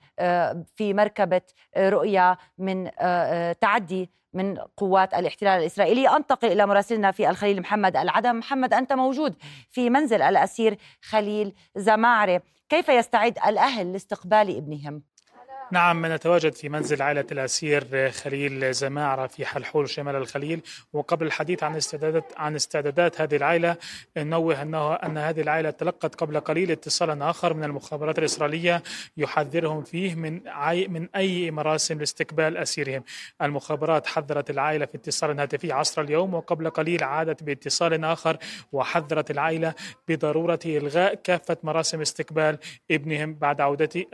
في 0.77 0.95
مركبة 0.95 1.41
رؤيا 1.79 2.37
من 2.59 2.91
تعدي 3.61 4.11
من 4.37 4.59
قوات 4.77 5.15
الاحتلال 5.15 5.61
الإسرائيلي. 5.61 6.17
أنتقل 6.17 6.53
إلى 6.53 6.67
مراسلنا 6.67 7.11
في 7.11 7.31
الخليل 7.31 7.61
محمد 7.61 7.97
العدم. 7.97 8.37
محمد 8.37 8.75
أنت 8.75 8.93
موجود 8.93 9.35
في 9.71 9.91
منزل 9.91 10.23
الأسير 10.23 10.79
خليل 11.03 11.55
زماعرة 11.77 12.43
كيف 12.69 12.89
يستعد 12.89 13.39
الأهل 13.47 13.93
لاستقبال 13.93 14.57
ابنهم؟ 14.57 15.03
نعم 15.73 16.07
نتواجد 16.07 16.55
في 16.55 16.69
منزل 16.69 17.03
عائلة 17.03 17.25
الأسير 17.33 18.11
خليل 18.11 18.75
زماعرة 18.75 19.27
في 19.27 19.47
حلحول 19.47 19.89
شمال 19.89 20.17
الخليل. 20.17 20.61
وقبل 20.93 21.27
الحديث 21.27 21.63
عن 21.63 21.77
استعدادات 21.77 22.33
عن 22.37 22.55
استعدادات 22.55 23.21
هذه 23.21 23.37
العائلة 23.37 23.77
نوه 24.17 24.63
أنه 24.63 24.95
أن 24.95 25.19
هذه 25.19 25.41
العائلة 25.41 25.71
تلقت 25.71 26.15
قبل 26.15 26.41
قليل 26.41 26.71
اتصالا 26.71 27.31
آخر 27.31 27.55
من 27.55 27.65
المخابرات 27.65 28.19
الإسرائيلية 28.19 28.83
يحذرهم 29.17 29.83
فيه 29.83 30.15
من 30.15 30.41
عي 30.47 30.89
من 30.89 31.09
أي 31.17 31.51
مراسم 31.51 31.99
لاستقبال 31.99 32.57
أسيرهم. 32.57 33.05
المخابرات 33.43 34.07
حذرت 34.07 34.51
العائلة 34.51 34.87
في 34.87 34.95
اتصال 34.95 35.41
هاتفي 35.41 35.73
عصر 35.73 36.03
اليوم 36.03 36.35
وقبل 36.35 36.71
قليل 36.71 37.05
عادت 37.05 37.43
باتصال 37.43 38.05
آخر 38.05 38.37
وحذرت 38.73 39.31
العائلة 39.31 39.75
بضرورة 40.09 40.61
إلغاء 40.67 41.15
كافة 41.15 41.57
مراسم 41.63 42.01
استقبال 42.01 42.59
ابنهم 42.91 43.35
بعد 43.35 43.61
عودته 43.61 44.05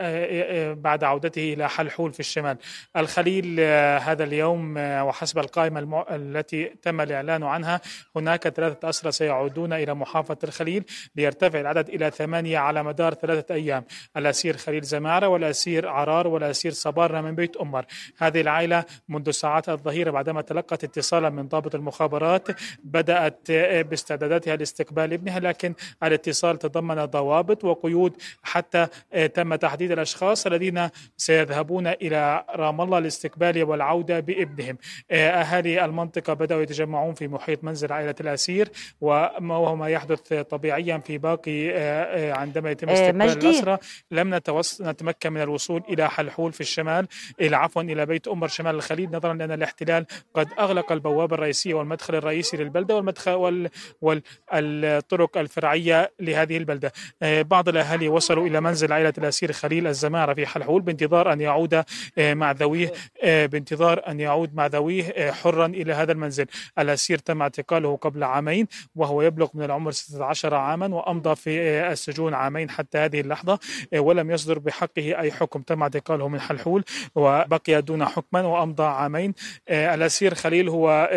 بعد 0.73 1.03
عودته 1.03 1.42
إلى 1.43 1.69
حلحول 1.69 2.13
في 2.13 2.19
الشمال. 2.19 2.57
الخليل 2.97 3.57
آه، 3.59 3.97
هذا 3.97 4.23
اليوم 4.23 4.77
آه، 4.77 5.03
وحسب 5.03 5.39
القائمة 5.39 5.79
المع... 5.79 6.05
التي 6.09 6.65
تم 6.81 7.01
الإعلان 7.01 7.43
عنها 7.43 7.81
هناك 8.15 8.47
ثلاثة 8.47 8.89
أسرى 8.89 9.11
سيعودون 9.11 9.73
إلى 9.73 9.93
محافظة 9.93 10.37
الخليل 10.43 10.83
ليرتفع 11.15 11.59
العدد 11.59 11.89
إلى 11.89 12.11
ثمانية 12.11 12.57
على 12.57 12.83
مدار 12.83 13.13
ثلاثة 13.13 13.55
أيام. 13.55 13.85
الأسير 14.17 14.57
خليل 14.57 14.83
زمارة 14.83 15.27
والأسير 15.27 15.87
عرار 15.87 16.27
والأسير 16.27 16.71
صبارة 16.71 17.21
من 17.21 17.35
بيت 17.35 17.57
أمر. 17.57 17.85
هذه 18.17 18.41
العائلة 18.41 18.85
منذ 19.09 19.31
ساعات 19.31 19.69
الظهيرة 19.69 20.11
بعدما 20.11 20.41
تلقت 20.41 20.83
اتصالا 20.83 21.29
من 21.29 21.47
ضابط 21.47 21.75
المخابرات 21.75 22.47
بدأت 22.83 23.49
آه، 23.49 23.81
باستعداداتها 23.81 24.55
لاستقبال 24.55 25.13
ابنها 25.13 25.39
لكن 25.39 25.73
الاتصال 26.03 26.59
تضمن 26.59 27.05
ضوابط 27.05 27.63
وقيود 27.63 28.13
حتى 28.43 28.87
تم 29.33 29.55
تحديد 29.55 29.91
الأشخاص 29.91 30.45
الذين 30.45 30.89
سيذهبون 31.33 31.87
إلى 31.87 32.43
رام 32.55 32.81
الله 32.81 32.99
لاستقبال 32.99 33.63
والعودة 33.63 34.19
بابنهم. 34.19 34.77
آه، 35.11 35.29
أهالي 35.29 35.85
المنطقة 35.85 36.33
بدأوا 36.33 36.61
يتجمعون 36.61 37.13
في 37.13 37.27
محيط 37.27 37.63
منزل 37.63 37.93
عائلة 37.93 38.15
الأسير 38.21 38.69
وهو 39.01 39.75
ما 39.75 39.87
يحدث 39.89 40.33
طبيعيا 40.33 40.97
في 40.97 41.17
باقي 41.17 41.71
آه، 41.71 41.77
آه، 41.77 42.33
عندما 42.33 42.71
يتم 42.71 42.89
استقبال 42.89 43.21
الأسرى 43.21 43.77
لم 44.11 44.35
نتوص... 44.35 44.81
نتمكن 44.81 45.33
من 45.33 45.41
الوصول 45.41 45.83
إلى 45.89 46.09
حلحول 46.09 46.53
في 46.53 46.61
الشمال. 46.61 47.07
إلى 47.41 47.55
عفوا 47.55 47.81
إلى 47.81 48.05
بيت 48.05 48.27
أمر 48.27 48.47
شمال 48.47 48.75
الخليل 48.75 49.09
نظرا 49.11 49.33
لأن 49.33 49.51
الاحتلال 49.51 50.05
قد 50.33 50.47
أغلق 50.59 50.91
البوابة 50.91 51.35
الرئيسية 51.35 51.73
والمدخل 51.73 52.15
الرئيسي 52.15 52.57
للبلدة 52.57 52.95
والمدخل 52.95 53.31
وال... 53.31 53.69
والطرق 54.01 55.37
الفرعية 55.37 56.11
لهذه 56.19 56.57
البلدة. 56.57 56.93
بعض 57.21 57.69
الأهالي 57.69 58.07
وصلوا 58.07 58.47
إلى 58.47 58.61
منزل 58.61 58.93
عائلة 58.93 59.13
الأسير 59.17 59.51
خليل 59.51 59.87
الزمارة 59.87 60.33
في 60.33 60.45
حلحول 60.45 60.81
بانتظار 60.81 61.22
بانتظار 61.23 61.33
أن 61.33 61.41
يعود 61.41 61.83
آه، 62.17 62.33
مع 62.33 62.51
ذويه 62.51 62.91
آه، 63.23 63.45
بانتظار 63.45 64.01
أن 64.07 64.19
يعود 64.19 64.55
مع 64.55 64.67
ذويه 64.67 65.03
آه، 65.03 65.31
حرا 65.31 65.65
إلى 65.65 65.93
هذا 65.93 66.11
المنزل. 66.11 66.45
الأسير 66.79 67.17
تم 67.17 67.41
اعتقاله 67.41 67.95
قبل 67.95 68.23
عامين 68.23 68.67
وهو 68.95 69.21
يبلغ 69.21 69.47
من 69.53 69.63
العمر 69.63 69.91
16 69.91 70.53
عاما 70.53 70.87
وأمضى 70.87 71.35
في 71.35 71.59
السجون 71.91 72.33
عامين 72.33 72.69
حتى 72.69 72.97
هذه 72.97 73.21
اللحظة 73.21 73.59
ولم 73.93 74.31
يصدر 74.31 74.59
بحقه 74.59 75.19
أي 75.19 75.31
حكم. 75.31 75.61
تم 75.61 75.81
اعتقاله 75.81 76.27
من 76.27 76.39
حلحول 76.39 76.83
وبقي 77.15 77.81
دون 77.81 78.05
حكما 78.05 78.41
وأمضى 78.41 78.83
عامين. 78.83 79.33
الأسير 79.69 80.35
خليل 80.35 80.69
هو 80.69 81.09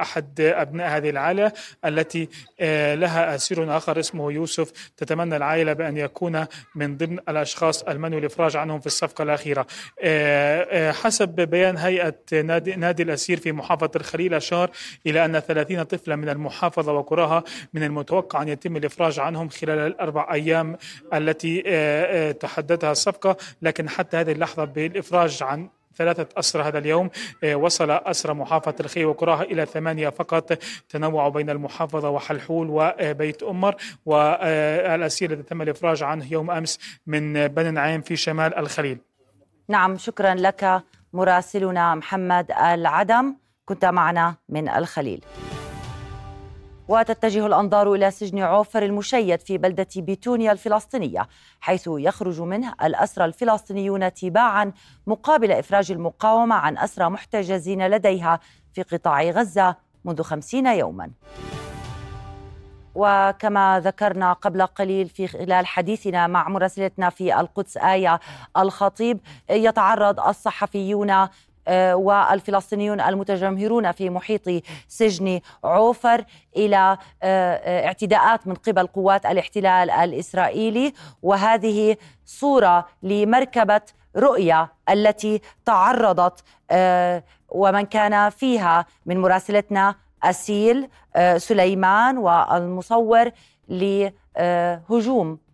أحد 0.00 0.40
أبناء 0.40 0.96
هذه 0.96 1.10
العائلة 1.10 1.52
التي 1.84 2.28
لها 2.94 3.34
أسير 3.34 3.76
آخر 3.76 4.00
اسمه 4.00 4.32
يوسف. 4.32 4.72
تتمنى 4.96 5.36
العائلة 5.36 5.72
بأن 5.72 5.96
يكون 5.96 6.46
من 6.74 6.96
ضمن 6.96 7.18
الأشخاص 7.28 7.82
المنوي 7.82 8.20
الإفراج 8.20 8.56
عنهم 8.56 8.80
في 8.80 8.86
الصفقة 9.02 9.22
الأخيرة. 9.22 9.66
آه، 10.00 10.66
آه، 10.70 10.92
حسب 10.92 11.28
بيان 11.28 11.76
هيئة 11.76 12.14
نادي, 12.32 12.76
نادي 12.76 13.02
الأسير 13.02 13.40
في 13.40 13.52
محافظة 13.52 13.90
الخليل 13.96 14.34
أشار 14.34 14.70
إلى 15.06 15.24
أن 15.24 15.40
30 15.40 15.82
طفلا 15.82 16.16
من 16.16 16.28
المحافظة 16.28 16.92
وقراها 16.92 17.44
من 17.74 17.82
المتوقع 17.82 18.42
أن 18.42 18.48
يتم 18.48 18.76
الإفراج 18.76 19.20
عنهم 19.20 19.48
خلال 19.48 19.78
الأربع 19.78 20.32
أيام 20.32 20.76
التي 21.14 21.62
آه، 21.66 22.32
تحددها 22.32 22.92
الصفقة 22.92 23.36
لكن 23.62 23.88
حتى 23.88 24.16
هذه 24.16 24.32
اللحظة 24.32 24.64
بالإفراج 24.64 25.42
عن 25.42 25.68
ثلاثة 25.96 26.26
أسرى 26.36 26.62
هذا 26.62 26.78
اليوم. 26.78 27.10
وصل 27.44 27.90
أسرى 27.90 28.34
محافظة 28.34 28.74
الخي 28.80 29.04
وقراها 29.04 29.42
إلى 29.42 29.66
ثمانية 29.66 30.08
فقط. 30.08 30.58
تنوع 30.88 31.28
بين 31.28 31.50
المحافظة 31.50 32.10
وحلحول 32.10 32.66
وبيت 32.70 33.42
أمر. 33.42 33.74
والأسير 34.06 35.32
الذي 35.32 35.42
تم 35.42 35.62
الإفراج 35.62 36.02
عنه 36.02 36.32
يوم 36.32 36.50
أمس 36.50 36.78
من 37.06 37.48
بني 37.48 37.70
نعيم 37.70 38.00
في 38.00 38.16
شمال 38.16 38.58
الخليل. 38.58 38.98
نعم 39.68 39.98
شكرا 39.98 40.34
لك 40.34 40.82
مراسلنا 41.12 41.94
محمد 41.94 42.52
العدم. 42.52 43.34
كنت 43.64 43.84
معنا 43.84 44.34
من 44.48 44.68
الخليل. 44.68 45.24
وتتجه 46.90 47.46
الأنظار 47.46 47.94
إلى 47.94 48.10
سجن 48.10 48.38
عوفر 48.38 48.82
المشيد 48.82 49.40
في 49.40 49.58
بلدة 49.58 49.86
بيتونيا 49.96 50.52
الفلسطينية 50.52 51.28
حيث 51.60 51.88
يخرج 51.92 52.40
منه 52.40 52.74
الأسرى 52.82 53.24
الفلسطينيون 53.24 54.14
تباعا 54.14 54.72
مقابل 55.06 55.52
إفراج 55.52 55.92
المقاومة 55.92 56.54
عن 56.54 56.78
أسرى 56.78 57.08
محتجزين 57.10 57.86
لديها 57.86 58.40
في 58.72 58.82
قطاع 58.82 59.22
غزة 59.22 59.76
منذ 60.04 60.22
خمسين 60.22 60.66
يوما. 60.66 61.10
وكما 62.94 63.80
ذكرنا 63.84 64.32
قبل 64.32 64.66
قليل 64.66 65.08
في 65.08 65.26
خلال 65.26 65.66
حديثنا 65.66 66.26
مع 66.26 66.48
مراسلتنا 66.48 67.10
في 67.10 67.40
القدس 67.40 67.76
آية 67.76 68.20
الخطيب 68.56 69.20
يتعرض 69.50 70.20
الصحفيون 70.20 71.28
والفلسطينيون 71.94 73.00
المتجمهرون 73.00 73.92
في 73.92 74.10
محيط 74.10 74.64
سجن 74.88 75.40
عوفر 75.64 76.24
إلى 76.56 76.98
آه، 77.22 77.54
آه، 77.54 77.86
اعتداءات 77.86 78.46
من 78.46 78.54
قبل 78.54 78.86
قوات 78.86 79.26
الاحتلال 79.26 79.90
الإسرائيلي. 79.90 80.92
وهذه 81.22 81.96
صورة 82.24 82.86
لمركبة 83.02 83.80
رؤيا 84.16 84.68
التي 84.88 85.40
تعرضت 85.64 86.44
ومن 87.48 87.82
كان 87.82 88.30
فيها 88.30 88.86
من 89.06 89.18
مراسلتنا 89.18 89.94
أسيل 90.22 90.88
سليمان 91.36 92.18
والمصور 92.18 93.30
لهجوم 93.68 95.28
آه، 95.28 95.32
آه، 95.32 95.49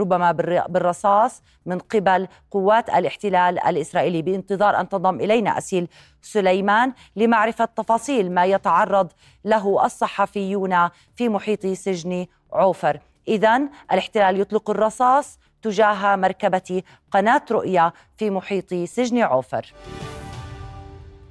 ربما 0.00 0.32
بالرصاص 0.68 1.42
من 1.66 1.78
قبل 1.78 2.28
قوات 2.50 2.90
الاحتلال 2.90 3.58
الإسرائيلي 3.58 4.22
بانتظار 4.22 4.80
أن 4.80 4.88
تنضم 4.88 5.20
إلينا 5.20 5.58
أسيل 5.58 5.88
سليمان 6.22 6.92
لمعرفة 7.16 7.64
تفاصيل 7.64 8.32
ما 8.32 8.44
يتعرض 8.44 9.12
له 9.44 9.84
الصحفيون 9.84 10.88
في 11.16 11.28
محيط 11.28 11.66
سجن 11.66 12.26
عوفر. 12.52 13.00
اذا 13.28 13.60
الاحتلال 13.92 14.40
يطلق 14.40 14.70
الرصاص 14.70 15.38
تجاه 15.62 16.16
مركبة 16.16 16.82
قناة 17.10 17.42
رؤيا 17.50 17.92
في 18.16 18.30
محيط 18.30 18.74
سجن 18.74 19.22
عوفر. 19.22 19.72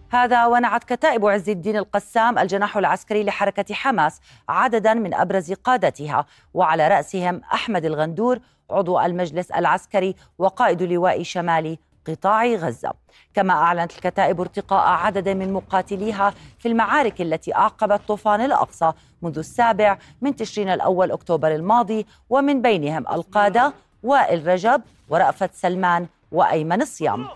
هذا 0.09 0.45
ونعت 0.45 0.83
كتائب 0.83 1.25
عز 1.25 1.49
الدين 1.49 1.77
القسام 1.77 2.39
الجناح 2.39 2.77
العسكري 2.77 3.23
لحركة 3.23 3.73
حماس 3.73 4.21
عددا 4.49 4.93
من 4.93 5.13
أبرز 5.13 5.53
قادتها 5.53 6.25
وعلى 6.53 6.87
رأسهم 6.87 7.41
أحمد 7.53 7.85
الغندور 7.85 8.39
عضو 8.71 8.99
المجلس 8.99 9.51
العسكري 9.51 10.15
وقائد 10.37 10.83
لواء 10.83 11.23
شمال 11.23 11.77
قطاع 12.07 12.45
غزة. 12.45 12.93
كما 13.33 13.53
أعلنت 13.53 13.91
الكتائب 13.91 14.41
ارتقاء 14.41 14.87
عدد 14.87 15.29
من 15.29 15.53
مقاتليها 15.53 16.33
في 16.59 16.67
المعارك 16.67 17.21
التي 17.21 17.55
أعقبت 17.55 18.01
طوفان 18.07 18.41
الأقصى 18.41 18.93
منذ 19.21 19.37
السابع 19.37 19.97
من 20.21 20.35
تشرين 20.35 20.69
الأول 20.69 21.11
أكتوبر 21.11 21.55
الماضي 21.55 22.05
ومن 22.29 22.61
بينهم 22.61 23.07
القادة 23.07 23.73
وائل 24.03 24.47
رجب 24.47 24.81
ورأفت 25.09 25.53
سلمان 25.53 26.07
وأيمن 26.31 26.81
الصيام. 26.81 27.27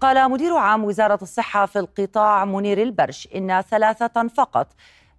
قال 0.00 0.30
مدير 0.30 0.54
عام 0.54 0.84
وزارة 0.84 1.18
الصحة 1.22 1.66
في 1.66 1.78
القطاع 1.78 2.44
منير 2.44 2.82
البرش 2.82 3.28
إن 3.34 3.62
ثلاثة 3.62 4.28
فقط 4.28 4.66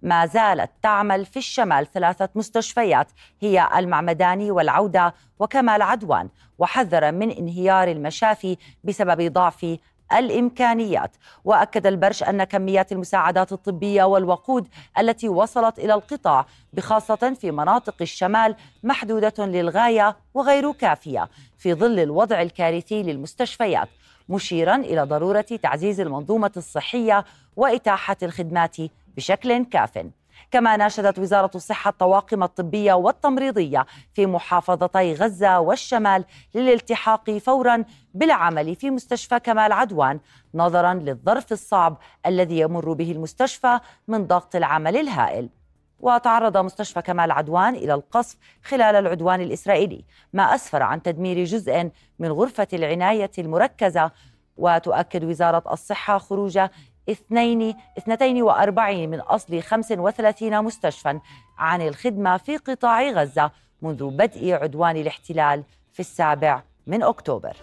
ما 0.02 0.26
زالت 0.26 0.70
تعمل 0.82 1.26
في 1.26 1.36
الشمال 1.36 1.92
ثلاثة 1.92 2.28
مستشفيات 2.34 3.06
هي 3.40 3.68
المعمداني 3.76 4.50
والعودة 4.50 5.14
وكمال 5.38 5.82
عدوان 5.82 6.28
وحذر 6.58 7.12
من 7.12 7.30
انهيار 7.30 7.88
المشافي 7.88 8.56
بسبب 8.84 9.32
ضعف 9.32 9.78
الإمكانيات. 10.12 11.16
وأكد 11.44 11.86
البرش 11.86 12.22
أن 12.22 12.44
كميات 12.44 12.92
المساعدات 12.92 13.52
الطبية 13.52 14.04
والوقود 14.04 14.68
التي 14.98 15.28
وصلت 15.28 15.78
إلى 15.78 15.94
القطاع 15.94 16.46
بخاصة 16.72 17.36
في 17.40 17.50
مناطق 17.50 17.94
الشمال 18.00 18.54
محدودة 18.82 19.46
للغاية 19.46 20.16
وغير 20.34 20.72
كافية 20.72 21.28
في 21.58 21.74
ظل 21.74 21.98
الوضع 21.98 22.42
الكارثي 22.42 23.02
للمستشفيات. 23.02 23.88
مشيرا 24.30 24.76
إلى 24.76 25.02
ضرورة 25.02 25.40
تعزيز 25.40 26.00
المنظومة 26.00 26.52
الصحية 26.56 27.24
وإتاحة 27.56 28.16
الخدمات 28.22 28.76
بشكل 29.16 29.64
كاف. 29.64 30.06
كما 30.50 30.76
ناشدت 30.76 31.18
وزارة 31.18 31.50
الصحة 31.54 31.90
الطواقم 31.90 32.42
الطبية 32.42 32.92
والتمريضية 32.92 33.86
في 34.14 34.26
محافظتي 34.26 35.14
غزة 35.14 35.60
والشمال 35.60 36.24
للالتحاق 36.54 37.30
فورا 37.30 37.84
بالعمل 38.14 38.76
في 38.76 38.90
مستشفى 38.90 39.40
كمال 39.40 39.72
عدوان 39.72 40.20
نظرا 40.54 40.94
للظرف 40.94 41.52
الصعب 41.52 41.96
الذي 42.26 42.58
يمر 42.58 42.92
به 42.92 43.12
المستشفى 43.12 43.78
من 44.08 44.26
ضغط 44.26 44.56
العمل 44.56 44.96
الهائل. 44.96 45.48
وتعرض 46.00 46.56
مستشفى 46.56 47.02
كمال 47.02 47.30
عدوان 47.30 47.74
إلى 47.74 47.94
القصف 47.94 48.36
خلال 48.64 48.96
العدوان 48.96 49.40
الإسرائيلي 49.40 50.04
ما 50.32 50.54
أسفر 50.54 50.82
عن 50.82 51.02
تدمير 51.02 51.44
جزء 51.44 51.90
من 52.18 52.32
غرفة 52.32 52.68
العناية 52.72 53.30
المركزة. 53.38 54.10
وتؤكد 54.60 55.24
وزارة 55.24 55.62
الصحة 55.72 56.18
خروج 56.18 56.58
اثنين 57.10 57.74
42 57.98 59.08
من 59.08 59.20
أصل 59.20 59.62
35 59.62 60.64
مستشفى 60.64 61.20
عن 61.58 61.82
الخدمة 61.82 62.36
في 62.36 62.56
قطاع 62.56 63.10
غزة 63.10 63.50
منذ 63.82 64.10
بدء 64.10 64.52
عدوان 64.52 64.96
الاحتلال 64.96 65.64
في 65.92 66.00
السابع 66.00 66.62
من 66.86 67.02
أكتوبر. 67.02 67.56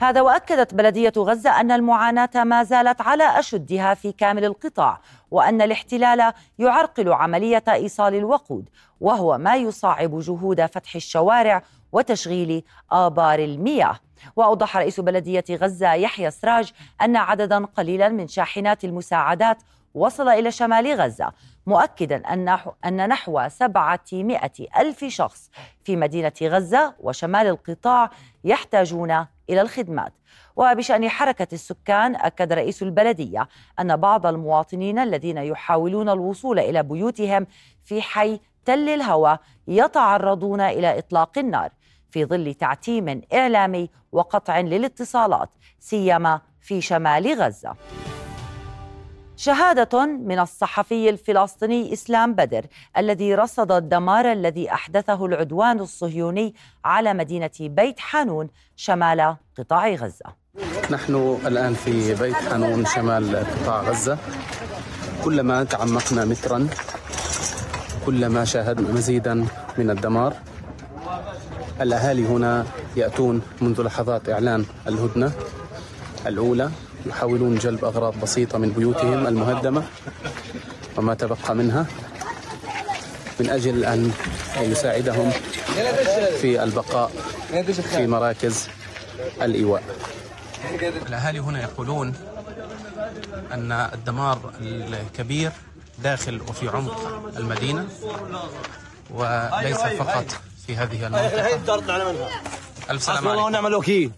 هذا 0.00 0.20
وأكدت 0.20 0.74
بلدية 0.74 1.12
غزة 1.18 1.60
أن 1.60 1.70
المعاناة 1.70 2.44
ما 2.44 2.62
زالت 2.62 3.00
على 3.00 3.38
أشدها 3.38 3.94
في 3.94 4.12
كامل 4.12 4.44
القطاع. 4.44 5.00
وأن 5.30 5.62
الاحتلال 5.62 6.32
يعرقل 6.58 7.12
عملية 7.12 7.64
إيصال 7.68 8.14
الوقود 8.14 8.68
وهو 9.00 9.38
ما 9.38 9.56
يصعب 9.56 10.18
جهود 10.18 10.66
فتح 10.66 10.94
الشوارع 10.94 11.62
وتشغيل 11.92 12.64
آبار 12.92 13.38
المياه. 13.38 14.00
وأوضح 14.36 14.76
رئيس 14.76 15.00
بلدية 15.00 15.44
غزة 15.50 15.92
يحيى 15.92 16.30
سراج 16.30 16.72
أن 17.02 17.16
عددا 17.16 17.64
قليلا 17.64 18.08
من 18.08 18.28
شاحنات 18.28 18.84
المساعدات 18.84 19.62
وصل 19.94 20.28
إلى 20.28 20.50
شمال 20.50 21.00
غزة 21.00 21.32
مؤكدا 21.66 22.16
أن 22.16 22.58
أن 22.84 23.08
نحو 23.08 23.48
700 23.48 24.40
ألف 24.78 25.04
شخص 25.04 25.50
في 25.84 25.96
مدينة 25.96 26.32
غزة 26.42 26.94
وشمال 27.00 27.46
القطاع 27.46 28.10
يحتاجون 28.44 29.26
إلى 29.50 29.60
الخدمات. 29.60 30.12
وبشأن 30.56 31.08
حركة 31.08 31.48
السكان 31.52 32.16
أكد 32.16 32.52
رئيس 32.52 32.82
البلدية 32.82 33.48
أن 33.80 33.96
بعض 33.96 34.26
المواطنين 34.26 34.98
الذين 34.98 35.38
يحاولون 35.38 36.08
الوصول 36.08 36.58
إلى 36.58 36.82
بيوتهم 36.82 37.46
في 37.84 38.02
حي 38.02 38.40
تل 38.64 38.88
الهوى 38.88 39.38
يتعرضون 39.68 40.60
إلى 40.60 40.98
إطلاق 40.98 41.38
النار 41.38 41.70
في 42.10 42.24
ظل 42.24 42.54
تعتيم 42.54 43.22
إعلامي 43.34 43.90
وقطع 44.12 44.60
للاتصالات 44.60 45.48
سيما 45.80 46.40
في 46.60 46.80
شمال 46.80 47.40
غزة. 47.40 47.74
شهادة 49.36 50.06
من 50.06 50.38
الصحفي 50.38 51.10
الفلسطيني 51.10 51.92
إسلام 51.92 52.34
بدر 52.34 52.66
الذي 52.96 53.34
رصد 53.34 53.72
الدمار 53.72 54.32
الذي 54.32 54.72
أحدثه 54.72 55.26
العدوان 55.26 55.80
الصهيوني 55.80 56.54
على 56.84 57.14
مدينة 57.14 57.50
بيت 57.60 58.00
حانون 58.00 58.48
شمال 58.76 59.36
قطاع 59.58 59.88
غزة. 59.88 60.45
نحن 60.90 61.38
الآن 61.46 61.74
في 61.74 62.14
بيت 62.14 62.34
حانون 62.34 62.86
شمال 62.86 63.36
قطاع 63.36 63.82
غزة. 63.82 64.18
كلما 65.24 65.64
تعمقنا 65.64 66.24
مترا 66.24 66.68
كلما 68.06 68.44
شاهدنا 68.44 68.92
مزيدا 68.92 69.34
من 69.78 69.90
الدمار 69.90 70.34
الأهالي 71.80 72.26
هنا 72.26 72.66
يأتون 72.96 73.42
منذ 73.60 73.82
لحظات 73.82 74.28
إعلان 74.28 74.64
الهدنة. 74.88 75.32
الأولى 76.26 76.70
يحاولون 77.06 77.58
جلب 77.58 77.84
أغراض 77.84 78.20
بسيطة 78.22 78.58
من 78.58 78.70
بيوتهم 78.70 79.26
المهدمة 79.26 79.82
وما 80.96 81.14
تبقى 81.14 81.54
منها 81.54 81.86
من 83.40 83.50
أجل 83.50 83.84
أن 83.84 84.12
يساعدهم 84.60 85.30
في 86.40 86.62
البقاء 86.62 87.10
في 87.90 88.06
مراكز 88.06 88.68
الإيواء. 89.42 89.82
الأهالي 91.06 91.38
هنا 91.38 91.62
يقولون 91.62 92.14
أن 93.52 93.72
الدمار 93.72 94.52
الكبير 94.60 95.52
داخل 95.98 96.40
وفي 96.48 96.68
عمق 96.68 97.22
المدينة 97.36 97.88
وليس 99.10 99.78
فقط 99.78 100.26
في 100.66 100.76
هذه 100.76 101.06
المنطقة. 101.06 102.40
ألف 102.90 103.02
سلام 103.02 103.28
عليكم. 103.28 103.44
ونعم 103.44 103.66
الوكيل 103.66 104.12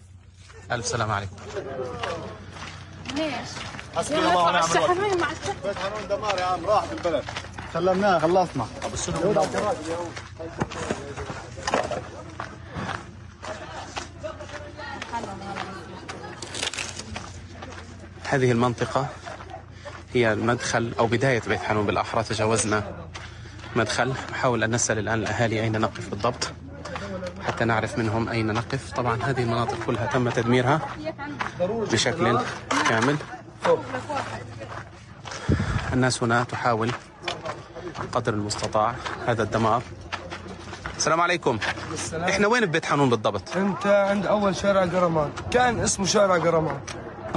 ألف 0.71 0.85
سلام 0.85 1.11
عليكم. 1.11 1.35
ليش؟ 3.15 3.49
حسبي 3.95 4.17
الله 4.17 4.43
ونعم 4.43 4.71
الوكيل 4.71 5.25
بيت 5.63 5.77
حنون 5.77 6.07
دمار 6.09 6.39
يا 6.39 6.45
عم 6.45 6.65
راح 6.65 6.83
في 6.83 6.93
البلد 6.93 7.23
سلمناه 7.73 8.19
خلصنا. 8.19 8.67
هذه 18.29 18.51
المنطقة 18.51 19.07
هي 20.13 20.33
المدخل 20.33 20.91
أو 20.99 21.07
بداية 21.07 21.41
بيت 21.47 21.59
حنون 21.59 21.85
بالأحرى 21.85 22.23
تجاوزنا 22.23 22.83
مدخل. 23.75 24.13
نحاول 24.31 24.63
أن 24.63 24.71
نسأل 24.71 24.99
الآن 24.99 25.19
الأهالي 25.19 25.61
أين 25.61 25.81
نقف 25.81 26.09
بالضبط 26.09 26.51
حتى 27.47 27.65
نعرف 27.65 27.97
منهم 27.97 28.29
أين 28.29 28.53
نقف. 28.53 28.91
طبعا 28.91 29.23
هذه 29.23 29.43
المناطق 29.43 29.77
كلها 29.85 30.05
تم 30.05 30.29
تدميرها 30.29 30.81
بشكل 31.91 32.39
كامل. 32.89 33.17
الناس 35.93 36.23
هنا 36.23 36.43
تحاول 36.43 36.91
قدر 38.11 38.33
المستطاع 38.33 38.95
هذا 39.27 39.43
الدمار. 39.43 39.81
السلام 40.97 41.21
عليكم. 41.21 41.59
السلام. 41.93 42.29
إحنا 42.29 42.47
وين 42.47 42.65
ببيت 42.65 42.85
حنون 42.85 43.09
بالضبط؟ 43.09 43.57
أنت 43.57 43.87
عند 43.87 44.25
أول 44.25 44.55
شارع 44.55 44.85
قرمان 44.85 45.31
كان 45.51 45.79
اسمه 45.79 46.05
شارع 46.05 46.37
قرمان 46.37 46.79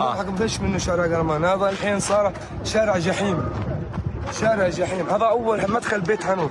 آه. 0.02 0.14
حق 0.14 0.26
بش 0.26 0.60
منه 0.60 0.78
شارع 0.78 1.16
قرمان. 1.16 1.44
هذا 1.44 1.68
الحين 1.68 2.00
صار 2.00 2.32
شارع 2.64 2.98
جحيم. 2.98 3.42
شارع 4.40 4.68
جحيم. 4.68 5.08
هذا 5.10 5.24
أول 5.24 5.70
مدخل 5.70 6.00
بيت 6.00 6.24
حنون 6.24 6.50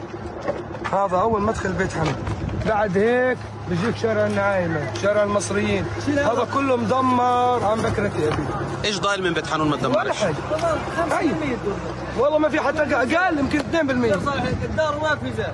هذا 0.93 1.17
أول 1.17 1.41
مدخل 1.41 1.71
بيت 1.71 1.93
حنون 1.93 2.15
بعد 2.65 2.97
هيك 2.97 3.37
بيجيك 3.69 3.97
شارع 3.97 4.25
النعايمه 4.25 4.93
شارع 5.01 5.23
المصريين. 5.23 5.85
هذا 6.07 6.47
كله 6.53 6.75
مدمر. 6.75 7.65
عن 7.65 7.81
بكرة 7.81 8.07
أبي. 8.07 8.43
إيش 8.85 8.99
ضايل 8.99 9.23
من 9.23 9.33
بيت 9.33 9.47
حنون 9.47 9.69
ما 9.69 9.75
ولا 9.75 10.11
تدمرش؟ 10.11 10.35
والله 12.17 12.37
ما 12.37 12.49
في 12.49 12.59
حتى 12.59 12.81
أقل 12.81 13.39
يمكن 13.39 13.59
2% 13.59 13.63
الدار 14.63 15.17
زين 15.35 15.45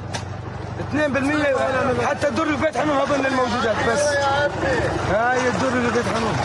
2% 0.93 2.05
حتى 2.05 2.27
الدر 2.27 2.43
اللي 2.43 2.57
بيت 2.57 2.77
حنون 2.77 2.97
هذول 2.97 3.25
الموجودات 3.25 3.75
بس. 3.89 4.01
هاي 5.12 5.47
الدر 5.47 5.67
اللي 5.67 5.91
بيت 5.91 6.05
حنون 6.05 6.36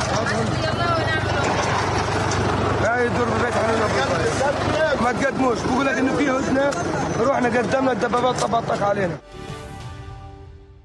هاي 2.92 3.06
الدر 3.06 3.22
اللي 3.22 3.34
في 3.36 3.44
بيت 3.44 3.54
حنون 3.54 5.04
ما 5.04 5.12
تقدموش. 5.12 5.58
بقول 5.58 5.86
لك 5.86 5.98
إنه 5.98 6.16
في 6.16 6.30
هدنه 6.30 6.70
رحنا 7.20 7.48
قدمنا 7.58 7.92
الدبابات 7.92 8.40
طبطت 8.40 8.82
علينا. 8.82 9.16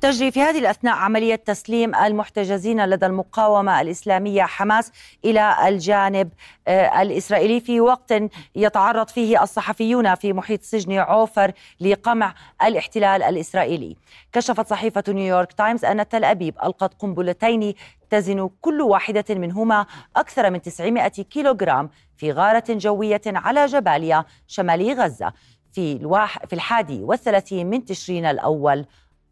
تجري 0.01 0.31
في 0.31 0.41
هذه 0.41 0.59
الأثناء 0.59 0.95
عملية 0.95 1.35
تسليم 1.35 1.95
المحتجزين 1.95 2.85
لدى 2.85 3.05
المقاومة 3.05 3.81
الإسلامية 3.81 4.43
حماس 4.43 4.91
إلى 5.25 5.67
الجانب 5.67 6.29
آه، 6.67 7.01
الإسرائيلي. 7.01 7.59
في 7.59 7.81
وقت 7.81 8.13
يتعرض 8.55 9.07
فيه 9.07 9.43
الصحفيون 9.43 10.15
في 10.15 10.33
محيط 10.33 10.63
سجن 10.63 10.93
عوفر 10.93 11.51
لقمع 11.79 12.33
الاحتلال 12.63 13.23
الإسرائيلي. 13.23 13.95
كشفت 14.33 14.67
صحيفة 14.67 15.03
نيويورك 15.07 15.53
تايمز 15.53 15.85
أن 15.85 16.07
تل 16.09 16.23
أبيب 16.23 16.55
ألقت 16.63 16.93
قنبلتين 16.99 17.73
تزن 18.09 18.49
كل 18.61 18.81
واحدة 18.81 19.25
منهما 19.29 19.85
أكثر 20.15 20.49
من 20.49 20.61
900 20.61 21.07
كيلوغرام 21.07 21.89
في 22.17 22.31
غارة 22.31 22.63
جوية 22.69 23.21
على 23.27 23.65
جباليا 23.65 24.25
شمالي 24.47 24.93
غزة 24.93 25.33
في 25.71 25.93
الواح 25.93 26.45
في 26.45 26.53
الحادي 26.53 27.03
والثلاثين 27.03 27.69
من 27.69 27.85
تشرين 27.85 28.25
الأول 28.25 28.85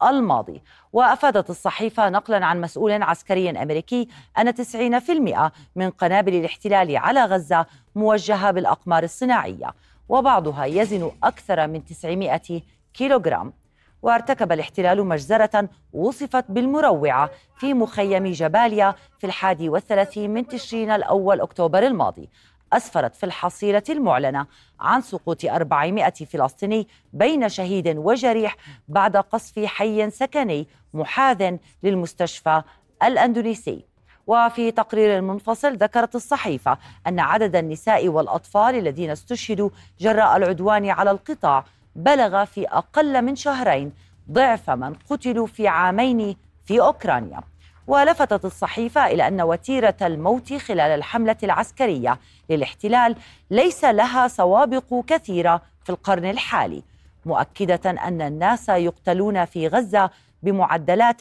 الماضي. 0.04 0.62
وأفادت 0.94 1.50
الصحيفة 1.50 2.10
نقلا 2.10 2.46
عن 2.46 2.62
مسؤول 2.62 3.04
عسكري 3.04 3.50
أمريكي 3.50 4.08
أن 4.38 4.54
90% 4.54 5.52
من 5.76 5.90
قنابل 5.90 6.36
الاحتلال 6.36 6.98
على 6.98 7.26
غزة 7.26 7.66
موجهة 7.96 8.52
بالأقمار 8.52 9.04
الصناعية 9.04 9.74
وبعضها 10.10 10.66
يزن 10.66 11.12
أكثر 11.24 11.68
من 11.68 11.86
900 11.86 12.42
كيلوغرام. 12.94 13.54
وارتكب 14.02 14.52
الاحتلال 14.52 15.06
مجزرة 15.06 15.70
وصفت 15.94 16.46
بالمروعة 16.50 17.30
في 17.58 17.74
مخيم 17.74 18.28
جباليا 18.32 18.96
في 19.20 19.28
الحادي 19.28 19.70
والثلاثين 19.70 20.34
من 20.34 20.48
تشرين 20.48 20.92
الأول 20.92 21.42
أكتوبر 21.42 21.88
الماضي. 21.88 22.30
أسفرت 22.74 23.16
في 23.16 23.26
الحصيلة 23.26 23.84
المعلنة 23.90 24.46
عن 24.80 25.02
سقوط 25.02 25.46
400 25.46 26.10
فلسطيني 26.10 26.88
بين 27.14 27.50
شهيد 27.50 27.88
وجريح 27.98 28.56
بعد 28.88 29.18
قصف 29.18 29.66
حي 29.66 30.10
سكني 30.10 30.68
محاذ 30.94 31.58
للمستشفى 31.84 32.62
الأندونيسي. 33.04 33.86
وفي 34.28 34.72
تقرير 34.72 35.22
منفصل 35.22 35.74
ذكرت 35.76 36.16
الصحيفة 36.16 36.78
أن 37.08 37.20
عدد 37.20 37.56
النساء 37.56 38.08
والأطفال 38.08 38.76
الذين 38.76 39.10
استشهدوا 39.10 39.70
جراء 40.00 40.38
العدوان 40.38 40.90
على 40.90 41.12
القطاع 41.12 41.66
بلغ 41.96 42.46
في 42.46 42.68
أقل 42.68 43.22
من 43.22 43.36
شهرين 43.36 43.94
ضعف 44.32 44.70
من 44.70 44.94
قتلوا 45.10 45.48
في 45.48 45.68
عامين 45.68 46.36
في 46.66 46.82
أوكرانيا. 46.82 47.42
ولفتت 47.88 48.46
الصحيفة 48.46 49.06
إلى 49.06 49.28
أن 49.28 49.42
وتيرة 49.42 49.96
الموت 50.02 50.54
خلال 50.54 50.92
الحملة 50.92 51.38
العسكرية 51.44 52.20
للاحتلال 52.50 53.16
ليس 53.52 53.86
لها 53.86 54.28
سوابق 54.28 55.06
كثيرة 55.08 55.62
في 55.84 55.90
القرن 55.90 56.26
الحالي 56.26 56.84
مؤكدة 57.26 57.90
أن 57.90 58.22
الناس 58.22 58.70
يقتلون 58.70 59.46
في 59.46 59.68
غزة 59.68 60.10
بمعدلات 60.44 61.20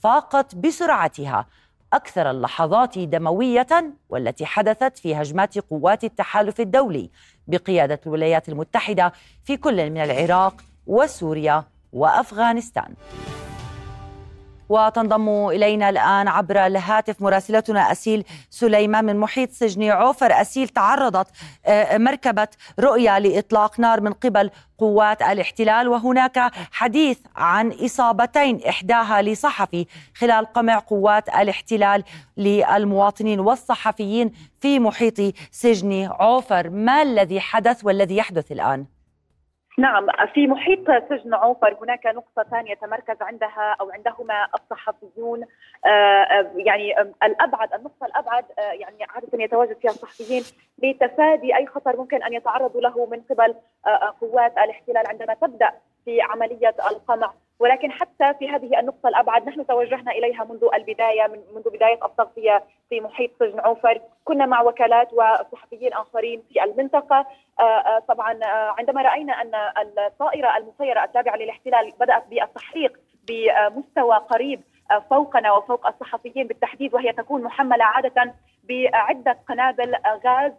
فاقت 0.00 0.54
بسرعتها 0.54 1.46
أكثر 1.92 2.30
اللحظات 2.30 2.98
دموية 2.98 3.66
والتي 4.08 4.46
حدثت 4.46 4.98
في 4.98 5.14
هجمات 5.14 5.58
قوات 5.58 6.04
التحالف 6.04 6.60
الدولي 6.60 7.10
بقيادة 7.48 8.00
الولايات 8.06 8.48
المتحدة 8.48 9.12
في 9.44 9.56
كل 9.56 9.90
من 9.90 9.98
العراق 9.98 10.54
وسوريا 10.86 11.64
وأفغانستان. 11.92 12.94
وتنضم 14.68 15.46
إلينا 15.48 15.88
الآن 15.88 16.28
عبر 16.28 16.66
الهاتف 16.66 17.22
مراسلتنا 17.22 17.92
أسيل 17.92 18.24
سليمان 18.50 19.04
من 19.04 19.16
محيط 19.16 19.50
سجن 19.50 19.90
عوفر 19.90 20.40
أسيل 20.40 20.68
تعرضت 20.68 21.26
آه، 21.66 21.98
مركبة 21.98 22.48
رؤيا 22.80 23.18
لإطلاق 23.18 23.80
نار 23.80 24.00
من 24.00 24.12
قبل 24.12 24.50
قوات 24.78 25.22
الاحتلال 25.22 25.88
وهناك 25.88 26.50
حديث 26.72 27.18
عن 27.36 27.72
إصابتين 27.72 28.60
إحداها 28.68 29.22
لصحفي 29.22 29.86
خلال 30.14 30.46
قمع 30.46 30.78
قوات 30.78 31.28
الاحتلال 31.28 32.04
للمواطنين 32.36 33.40
والصحفيين 33.40 34.32
في 34.60 34.78
محيط 34.78 35.34
سجن 35.50 36.08
عوفر 36.20 36.70
ما 36.70 37.02
الذي 37.02 37.40
حدث 37.40 37.84
والذي 37.84 38.16
يحدث 38.16 38.52
الآن؟ 38.52 38.86
نعم 39.78 40.06
في 40.34 40.46
محيط 40.46 40.90
سجن 41.08 41.34
عوفر 41.34 41.76
هناك 41.82 42.06
نقطة 42.06 42.42
ثانية 42.50 42.74
تمركز 42.74 43.22
عندها 43.22 43.76
أو 43.80 43.90
عندهما 43.90 44.48
الصحفيون. 44.54 45.42
آه، 45.86 45.88
آه، 45.88 46.50
يعني 46.56 47.00
آه، 47.00 47.12
الأبعد 47.22 47.74
النقطة 47.74 48.06
الأبعد 48.06 48.44
يعني 48.58 49.04
عادة 49.08 49.44
يتواجد 49.44 49.76
فيها 49.76 49.90
الصحفيين 49.90 50.42
لتفادي 50.82 51.56
أي 51.56 51.66
خطر 51.66 51.96
ممكن 51.96 52.22
أن 52.22 52.32
يتعرضوا 52.32 52.80
له 52.80 53.06
من 53.06 53.20
قبل 53.30 53.54
قوات 54.20 54.58
الاحتلال 54.58 55.06
عندما 55.06 55.34
تبدأ 55.34 55.70
في 56.04 56.20
عملية 56.22 56.74
القمع. 56.90 57.32
ولكن 57.58 57.92
حتى 57.92 58.34
في 58.38 58.48
هذه 58.48 58.80
النقطة 58.80 59.08
الأبعد 59.08 59.48
نحن 59.48 59.66
توجهنا 59.66 60.12
إليها 60.12 60.44
منذ 60.44 60.68
البداية 60.74 61.26
من 61.26 61.40
منذ 61.54 61.70
بداية 61.70 62.04
التغطية 62.04 62.64
في 62.88 63.00
محيط 63.00 63.30
سجن 63.40 63.60
عوفر. 63.60 64.00
كنا 64.24 64.46
مع 64.46 64.62
وكالات 64.62 65.08
وصحفيين 65.12 65.92
آخرين 65.92 66.42
في 66.52 66.64
المنطقة. 66.64 67.26
آه، 67.60 67.62
آه، 67.62 67.98
طبعا 67.98 68.32
آه، 68.44 68.74
عندما 68.78 69.02
رأينا 69.02 69.32
أن 69.32 69.54
الطائرة 70.06 70.56
المسيرة 70.56 71.04
التابعة 71.04 71.36
للاحتلال 71.36 71.92
بدأت 72.00 72.24
بالتحقيق 72.30 73.00
بمستوى 73.28 74.16
قريب 74.16 74.60
فوقنا 75.10 75.52
وفوق 75.52 75.86
الصحفيين 75.86 76.46
بالتحديد 76.46 76.94
وهي 76.94 77.12
تكون 77.12 77.42
محملة 77.42 77.84
عادة 77.84 78.34
بعدة 78.68 79.38
قنابل 79.48 79.94
غاز. 80.26 80.52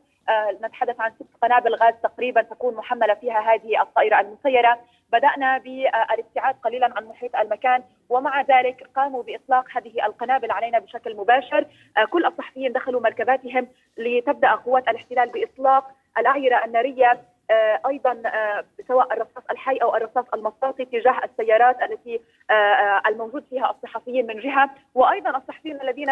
نتحدث 0.63 0.99
عن 0.99 1.11
ست 1.11 1.38
قنابل 1.41 1.75
غاز 1.75 1.93
تقريبا 2.03 2.41
تكون 2.41 2.75
محملة 2.75 3.13
فيها 3.13 3.53
هذه 3.53 3.81
الطائرة 3.81 4.19
المسيرة. 4.19 4.79
بدأنا 5.11 5.57
بالابتعاد 5.57 6.55
قليلا 6.63 6.93
عن 6.97 7.05
محيط 7.05 7.35
المكان 7.35 7.83
ومع 8.09 8.41
ذلك 8.41 8.89
قاموا 8.95 9.23
بإطلاق 9.23 9.65
هذه 9.77 10.05
القنابل 10.05 10.51
علينا 10.51 10.79
بشكل 10.79 11.15
مباشر. 11.15 11.65
كل 12.09 12.25
الصحفيين 12.25 12.73
دخلوا 12.73 13.01
مركباتهم 13.01 13.67
لتبدأ 13.97 14.51
قوات 14.51 14.88
الاحتلال 14.88 15.29
بإطلاق 15.29 15.91
الأعيرة 16.17 16.65
النارية. 16.65 17.21
آه، 17.51 17.81
أيضا 17.88 18.21
آه، 18.25 18.65
سواء 18.88 19.13
الرصاص 19.13 19.43
الحي 19.51 19.77
أو 19.77 19.95
الرصاص 19.95 20.25
المطاطي 20.33 20.85
تجاه 20.85 21.21
السيارات 21.23 21.81
التي 21.81 22.21
آه، 22.49 23.01
الموجود 23.07 23.43
فيها 23.49 23.71
الصحفيين 23.71 24.27
من 24.27 24.39
جهة. 24.39 24.69
وأيضا 24.95 25.38
الصحفيين 25.38 25.81
الذين 25.81 26.09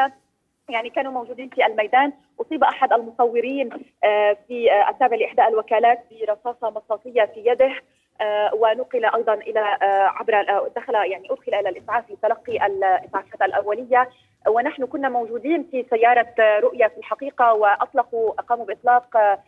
يعني 0.69 0.89
كانوا 0.89 1.11
موجودين 1.11 1.49
في 1.49 1.65
الميدان. 1.65 2.13
أصيب 2.41 2.63
أحد 2.63 2.93
المصورين 2.93 3.69
في 4.47 4.69
التابع 4.89 5.15
لإحدى 5.17 5.47
الوكالات 5.47 5.99
برصاصة 6.11 6.69
مطاطيه 6.69 7.25
في 7.25 7.43
يده 7.45 7.73
ونقل 8.53 9.05
أيضا 9.05 9.33
إلى 9.33 9.59
عبر 10.15 10.67
دخل 10.75 10.95
يعني 10.95 11.31
أدخل 11.31 11.53
إلى 11.53 11.69
الإسعاف 11.69 12.11
لتلقي 12.11 12.65
الإسعافات 12.65 13.41
الأولية. 13.41 14.09
ونحن 14.47 14.85
كنا 14.85 15.09
موجودين 15.09 15.67
في 15.71 15.85
سيارة 15.89 16.59
رؤيا 16.59 16.87
في 16.87 16.97
الحقيقة 16.97 17.53
وأطلقوا 17.53 18.31
قاموا 18.31 18.65
بإطلاق 18.65 19.39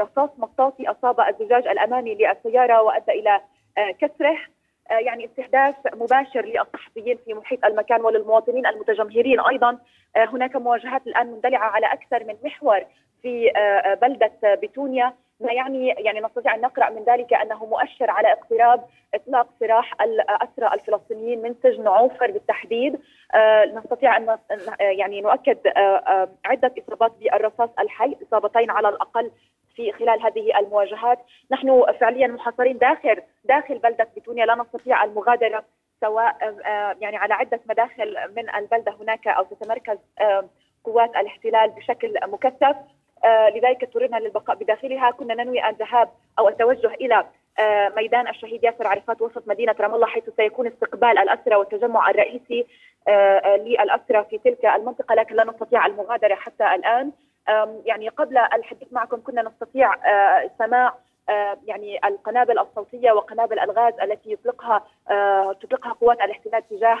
رصاص 0.00 0.30
مطاطي 0.38 0.90
أصاب 0.90 1.20
الزجاج 1.20 1.66
الأمامي 1.66 2.14
للسيارة 2.14 2.82
وأدى 2.82 3.12
إلى 3.12 3.40
كسره. 4.00 4.36
يعني 4.90 5.24
استهداف 5.24 5.74
مباشر 5.94 6.44
للصحفيين 6.44 7.18
في 7.24 7.34
محيط 7.34 7.64
المكان 7.64 8.00
وللمواطنين 8.00 8.66
المتجمهرين 8.66 9.40
أيضا. 9.40 9.78
هناك 10.16 10.56
مواجهات 10.56 11.06
الآن 11.06 11.26
مندلعة 11.26 11.70
على 11.70 11.86
أكثر 11.86 12.24
من 12.24 12.34
محور 12.44 12.84
في 13.22 13.50
بلدة 14.02 14.32
بتونيا 14.44 15.12
ما 15.40 15.52
يعني 15.52 15.88
يعني 15.88 16.20
نستطيع 16.20 16.54
أن 16.54 16.60
نقرأ 16.60 16.90
من 16.90 17.04
ذلك 17.04 17.34
أنه 17.34 17.66
مؤشر 17.66 18.10
على 18.10 18.32
اقتراب 18.32 18.84
إطلاق 19.14 19.48
سراح 19.60 20.02
الأسرى 20.02 20.74
الفلسطينيين 20.74 21.42
من 21.42 21.54
سجن 21.62 21.88
عوفر 21.88 22.30
بالتحديد. 22.30 23.00
آه، 23.34 23.64
نستطيع 23.64 24.16
أن 24.16 24.38
يعني 24.80 25.20
نؤكد 25.20 25.66
آه، 25.66 25.80
آه، 25.80 26.28
عدة 26.44 26.74
إصابات 26.78 27.12
بالرصاص 27.20 27.70
الحي 27.80 28.16
إصابتين 28.22 28.70
على 28.70 28.88
الأقل 28.88 29.30
في 29.76 29.92
خلال 29.92 30.22
هذه 30.22 30.58
المواجهات. 30.58 31.18
نحن 31.50 31.82
فعليا 32.00 32.26
محاصرين 32.26 32.78
داخل 32.78 33.22
داخل 33.44 33.78
بلدة 33.78 34.08
بتونيا 34.16 34.46
لا 34.46 34.54
نستطيع 34.54 35.04
المغادرة 35.04 35.64
سواء 36.00 36.54
يعني 37.00 37.16
على 37.16 37.34
عدة 37.34 37.60
مداخل 37.68 38.16
من 38.36 38.54
البلدة 38.54 38.94
هناك 39.00 39.28
أو 39.28 39.44
تتمركز 39.44 39.98
قوات 40.84 41.16
الاحتلال 41.16 41.70
بشكل 41.70 42.14
مكثف. 42.26 42.76
آه، 43.24 43.48
لذلك 43.48 43.84
اضطررنا 43.84 44.16
للبقاء 44.16 44.56
بداخلها. 44.56 45.10
كنا 45.10 45.34
ننوي 45.34 45.68
الذهاب 45.68 46.08
أو 46.38 46.48
التوجه 46.48 46.94
إلى 46.94 47.26
آه، 47.58 47.88
ميدان 47.96 48.28
الشهيد 48.28 48.64
ياسر 48.64 48.86
عرفات 48.86 49.22
وسط 49.22 49.48
مدينة 49.48 49.74
رام 49.80 49.94
الله 49.94 50.06
حيث 50.06 50.24
سيكون 50.36 50.66
استقبال 50.66 51.18
الأسرى 51.18 51.54
والتجمع 51.54 52.10
الرئيسي 52.10 52.66
آه، 53.08 53.56
للأسرى 53.56 54.24
في 54.30 54.38
تلك 54.38 54.64
المنطقة. 54.66 55.14
لكن 55.14 55.34
لا 55.34 55.44
نستطيع 55.44 55.86
المغادرة 55.86 56.34
حتى 56.34 56.74
الآن. 56.74 57.12
يعني 57.84 58.08
قبل 58.08 58.38
الحديث 58.38 58.92
معكم 58.92 59.20
كنا 59.20 59.42
نستطيع 59.42 59.94
سماع 60.58 60.94
يعني 61.64 62.06
القنابل 62.08 62.58
الصوتية 62.58 63.12
وقنابل 63.12 63.58
الغاز 63.58 63.94
التي 64.02 64.32
يطلقها 64.32 64.84
تطلقها 65.52 65.92
قوات 65.92 66.20
الاحتلال 66.20 66.68
تجاه 66.68 66.98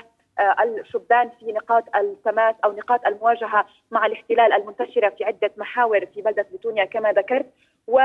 الشبان 0.62 1.30
في 1.40 1.52
نقاط 1.52 1.96
التماس 1.96 2.54
أو 2.64 2.72
نقاط 2.72 3.06
المواجهة 3.06 3.66
مع 3.90 4.06
الاحتلال 4.06 4.52
المنتشرة 4.52 5.08
في 5.08 5.24
عدة 5.24 5.50
محاور 5.56 6.06
في 6.06 6.22
بلدة 6.22 6.46
بتونيا 6.52 6.84
كما 6.84 7.12
ذكرت. 7.12 7.46
و 7.86 8.00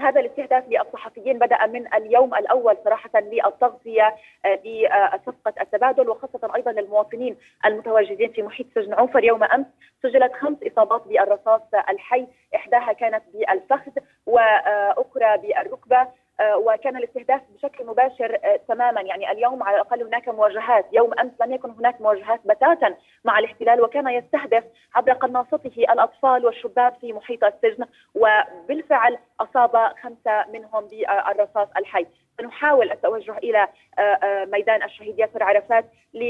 هذا 0.00 0.20
الاستهداف 0.20 0.64
للصحفيين 0.68 1.38
بدأ 1.38 1.66
من 1.66 1.94
اليوم 1.94 2.34
الأول 2.34 2.76
صراحة 2.84 3.20
للتغطيه 3.20 4.16
آه، 4.44 4.60
لصفقة 4.64 5.54
التبادل 5.60 6.08
وخاصة 6.08 6.54
أيضا 6.56 6.72
للمواطنين 6.72 7.36
المتواجدين 7.64 8.32
في 8.32 8.42
محيط 8.42 8.66
سجن 8.74 8.94
عوفر 8.94 9.24
يوم 9.24 9.44
أمس 9.44 9.66
سجلت 10.02 10.32
خمس 10.32 10.58
إصابات 10.62 11.02
بالرصاص 11.08 11.62
الحي 11.88 12.26
إحداها 12.54 12.92
كانت 12.92 13.22
بالفخذ 13.34 13.92
وأخرى 14.26 15.38
بالركبة. 15.38 15.96
آه، 15.96 16.12
وكان 16.40 16.96
الاستهداف 16.96 17.40
بشكل 17.54 17.86
مباشر 17.86 18.38
آه، 18.44 18.60
تماما. 18.68 19.00
يعني 19.00 19.30
اليوم 19.32 19.62
على 19.62 19.76
الأقل 19.76 20.02
هناك 20.02 20.28
مواجهات. 20.28 20.86
يوم 20.92 21.10
أمس 21.20 21.32
لم 21.40 21.52
يكن 21.52 21.70
هناك 21.70 22.00
مواجهات 22.00 22.40
بتاتا 22.44 22.94
مع 23.24 23.38
الاحتلال 23.38 23.82
وكان 23.82 24.08
يستهدف 24.08 24.64
عبر 24.94 25.12
قناصته 25.12 25.84
الأطفال 25.92 26.46
والشباب 26.46 26.94
في 27.00 27.12
محيط 27.12 27.44
السجن 27.44 27.84
وبالفعل 28.14 29.18
أصاب 29.40 29.92
خمسة 30.02 30.44
منهم 30.52 30.88
بالرصاص 30.88 31.68
الحي. 31.76 32.06
سنحاول 32.40 32.92
التوجه 32.92 33.38
إلى 33.38 33.68
آه، 33.98 34.44
ميدان 34.44 34.82
الشهيد 34.82 35.18
ياسر 35.18 35.42
عرفات 35.42 35.84
ل 36.14 36.22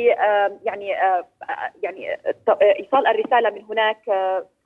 يعني 0.64 0.88
يعني 1.83 2.18
إيصال 2.62 3.07
الرسالة 3.07 3.51
من 3.51 3.64
هناك 3.64 3.99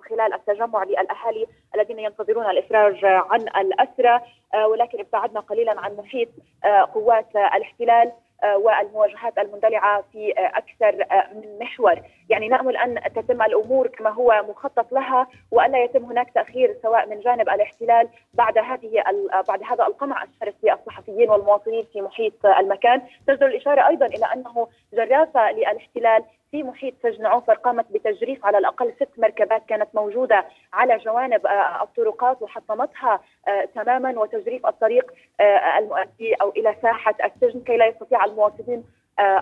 خلال 0.03 0.35
التجمع 0.35 0.85
للأهالي 0.85 1.47
الذين 1.75 1.99
ينتظرون 1.99 2.51
الإفراج 2.51 3.05
عن 3.05 3.41
الاسرى 3.41 4.21
آه، 4.55 4.67
ولكن 4.67 5.01
ابتعدنا 5.01 5.41
قليلا 5.41 5.81
عن 5.81 5.97
محيط 5.97 6.29
آه، 6.65 6.89
قوات 6.95 7.37
الاحتلال 7.37 8.13
آه، 8.43 8.57
والمواجهات 8.57 9.39
المندلعة 9.39 10.05
في 10.13 10.33
أكثر 10.37 11.07
من 11.35 11.59
محور، 11.61 12.03
يعني 12.29 12.49
نأمل 12.49 12.77
أن 12.77 13.01
تتم 13.15 13.43
الأمور 13.43 13.89
كما 13.89 14.11
هو 14.11 14.45
مخطط 14.49 14.93
لها 14.93 15.27
والا 15.51 15.85
يتم 15.85 16.05
هناك 16.05 16.31
تأخير 16.31 16.77
سواء 16.83 17.09
من 17.09 17.21
جانب 17.21 17.49
الاحتلال 17.49 18.09
بعد 18.35 18.59
هذه 18.59 19.05
بعد 19.49 19.63
هذا 19.63 19.87
القمع 19.87 20.25
الشرس 20.25 20.55
للصحفيين 20.63 21.31
والمواطنين 21.31 21.85
في 21.93 22.03
محيط 22.03 22.47
المكان، 22.47 23.03
تجدر 23.27 23.47
الإشارة 23.47 23.89
أيضا 23.89 24.07
إلى 24.07 24.27
أنه 24.33 24.69
جرافة 24.93 25.53
للاحتلال 25.53 26.25
في 26.53 26.63
محيط 26.63 26.95
سجن 27.03 27.27
عوفر 27.27 27.55
قامت 27.55 27.87
بتجريف 27.93 28.47
على 28.47 28.59
الأقل 28.59 28.93
ست 28.97 29.19
مركبات 29.19 29.63
كانت 29.69 29.89
موجودة 29.95 30.47
على 30.73 30.99
جوانب 30.99 31.47
آه، 31.47 31.83
الطرقات 31.83 32.43
وحطمتها 32.43 33.21
آه، 33.49 33.65
تماما 33.75 34.21
وتجريف 34.21 34.67
الطريق 34.67 35.13
آه، 35.41 35.79
المؤدي 35.79 36.35
أو 36.35 36.51
إلى 36.51 36.77
ساحة 36.83 37.15
السجن 37.25 37.61
كي 37.61 37.77
لا 37.77 37.87
يستطيع 37.87 38.25
المواطنين 38.25 38.85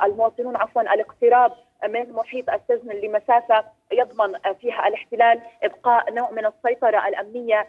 المواطنون 0.05 0.57
عفوا 0.57 0.83
الاقتراب 0.83 1.53
من 1.89 2.13
محيط 2.13 2.45
السجن 2.51 2.93
لمسافه 2.93 3.65
يضمن 3.93 4.33
فيها 4.61 4.89
الاحتلال 4.89 5.41
إبقاء 5.63 6.15
نوع 6.15 6.31
من 6.31 6.47
السيطرة 6.47 7.09
الأمنية 7.09 7.69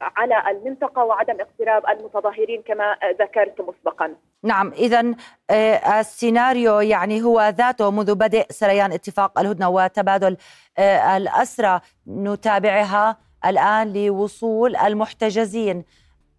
على 0.00 0.50
المنطقة 0.50 1.04
وعدم 1.04 1.36
اقتراب 1.40 1.98
المتظاهرين 1.98 2.62
كما 2.62 2.96
ذكرت 3.20 3.60
مسبقا. 3.60 4.14
نعم 4.42 4.72
اذا 4.72 5.14
آه، 5.50 6.00
السيناريو 6.00 6.80
يعني 6.80 7.22
هو 7.22 7.52
ذاته 7.56 7.90
منذ 7.90 8.14
بدء 8.14 8.46
سريان 8.50 8.92
اتفاق 8.92 9.38
الهدنة 9.40 9.68
وتبادل 9.68 10.36
آه، 10.78 11.16
الأسرى 11.16 11.80
نتابعها 12.08 13.16
الآن 13.44 13.92
لوصول 13.92 14.76
المحتجزين 14.76 15.84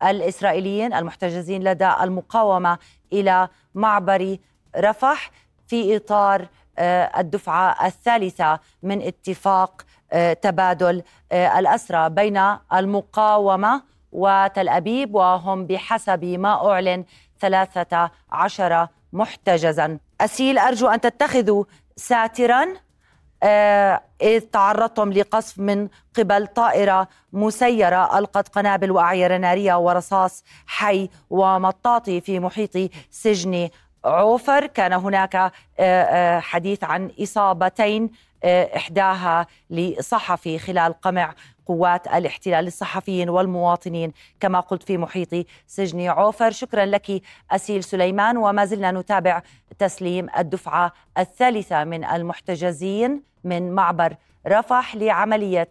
الإسرائيليين 0.03 0.93
المحتجزين 0.93 1.63
لدى 1.63 1.91
المقاومة 2.01 2.77
إلى 3.13 3.47
معبر 3.75 4.37
رفح 4.77 5.31
في 5.67 5.95
إطار 5.95 6.41
آه، 6.41 6.47
الدفعة 6.79 7.85
الثالثة 7.87 8.59
من 8.83 9.01
اتفاق 9.01 9.81
تبادل 10.41 11.03
الأسرى 11.31 12.09
بين 12.09 12.37
المقاومة 12.73 13.83
وتل 14.11 14.69
أبيب 14.69 15.15
وهم 15.15 15.65
بحسب 15.65 16.25
ما 16.25 16.71
أعلن 16.71 17.05
ثلاثة 17.39 18.11
عشر 18.31 18.87
محتجزا. 19.13 19.99
أسيل 20.21 20.57
أرجو 20.57 20.87
أن 20.87 21.01
تتخذوا 21.01 21.63
ساترا 21.95 22.65
آه، 23.43 24.01
إذ 24.21 24.39
تعرضتم 24.39 25.13
لقصف 25.13 25.59
من 25.59 25.87
قبل 26.17 26.47
طائرة 26.47 27.07
مسيرة 27.33 28.19
ألقت 28.19 28.47
قنابل 28.47 28.91
وأعير 28.91 29.37
نارية 29.37 29.77
ورصاص 29.77 30.43
حي 30.67 31.09
ومطاطي 31.29 32.21
في 32.21 32.39
محيط 32.39 32.91
سجن 33.11 33.69
عوفر 34.05 34.65
كان 34.65 34.93
هناك 34.93 35.35
آه، 35.35 35.51
آه، 35.79 36.39
حديث 36.39 36.83
عن 36.83 37.11
إصابتين 37.21 38.09
إحداها 38.45 39.47
لصحفي 39.69 40.59
خلال 40.59 40.93
قمع 40.93 41.33
قوات 41.65 42.07
الاحتلال 42.07 42.65
للصحفيين 42.65 43.29
والمواطنين 43.29 44.13
كما 44.39 44.59
قلت 44.59 44.83
في 44.83 44.97
محيط 44.97 45.47
سجن 45.67 46.07
عوفر. 46.07 46.51
شكرا 46.51 46.85
لك 46.85 47.21
أسيل 47.51 47.83
سليمان 47.83 48.37
وما 48.37 48.65
زلنا 48.65 48.91
نتابع 48.91 49.41
تسليم 49.79 50.27
الدفعة 50.37 50.93
الثالثة 51.17 51.83
من 51.83 52.03
المحتجزين 52.05 53.23
من 53.43 53.71
معبر 53.71 54.15
رفح 54.47 54.95
لعملية 54.95 55.61
آه، 55.61 55.69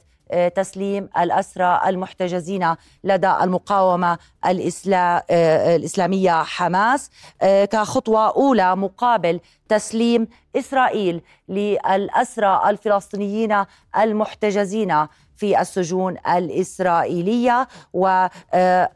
تسليم 0.54 1.08
الأسرى 1.18 1.80
المحتجزين 1.86 2.74
لدى 3.04 3.30
المقاومة. 3.42 4.18
آه، 4.44 5.76
الإسلامية 5.76 6.42
حماس 6.42 7.10
آه، 7.42 7.64
كخطوة 7.64 8.28
أولى 8.28 8.76
مقابل 8.76 9.40
تسليم 9.68 10.28
إسرائيل 10.56 11.22
للأسرى 11.48 12.62
الفلسطينيين 12.66 13.64
المحتجزين 13.98 15.06
في 15.36 15.60
السجون 15.60 16.16
الإسرائيلية 16.36 17.68
و 17.92 18.26
آه، 18.54 18.90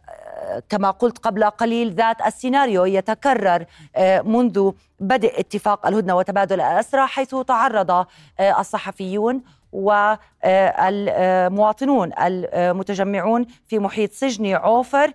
كما 0.68 0.90
قلت 0.90 1.18
قبل 1.18 1.44
قليل 1.44 1.94
ذات 1.94 2.26
السيناريو 2.26 2.84
يتكرر 2.84 3.64
آه، 3.96 4.20
منذ 4.20 4.72
بدء 5.00 5.40
اتفاق 5.40 5.86
الهدنة 5.86 6.16
وتبادل 6.16 6.60
الأسرى 6.60 7.06
حيث 7.06 7.34
تعرض 7.34 7.90
آه، 7.90 8.06
الصحفيون 8.60 9.42
والمواطنون 9.72 10.90
المتجمعون 12.18 13.46
في 13.66 13.78
محيط 13.78 14.12
سجن 14.12 14.54
عوفر 14.54 15.12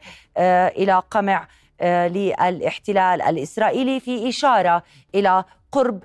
إلى 0.78 1.04
قمع 1.12 1.48
للاحتلال 1.84 3.22
الإسرائيلي 3.22 4.00
في 4.00 4.30
إشارة 4.30 4.84
إلى 5.15 5.43
قرب 5.72 6.04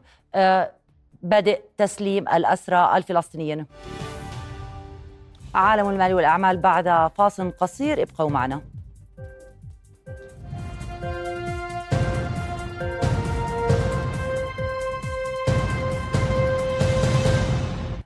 بدء 1.23 1.61
تسليم 1.79 2.29
الأسرى 2.29 2.93
الفلسطينيين. 2.97 3.67
عالم 5.55 5.89
المال 5.89 6.15
والأعمال 6.15 6.57
بعد 6.57 7.11
فاصل 7.17 7.51
قصير 7.51 8.03
ابقوا 8.03 8.31
معنا 8.31 8.61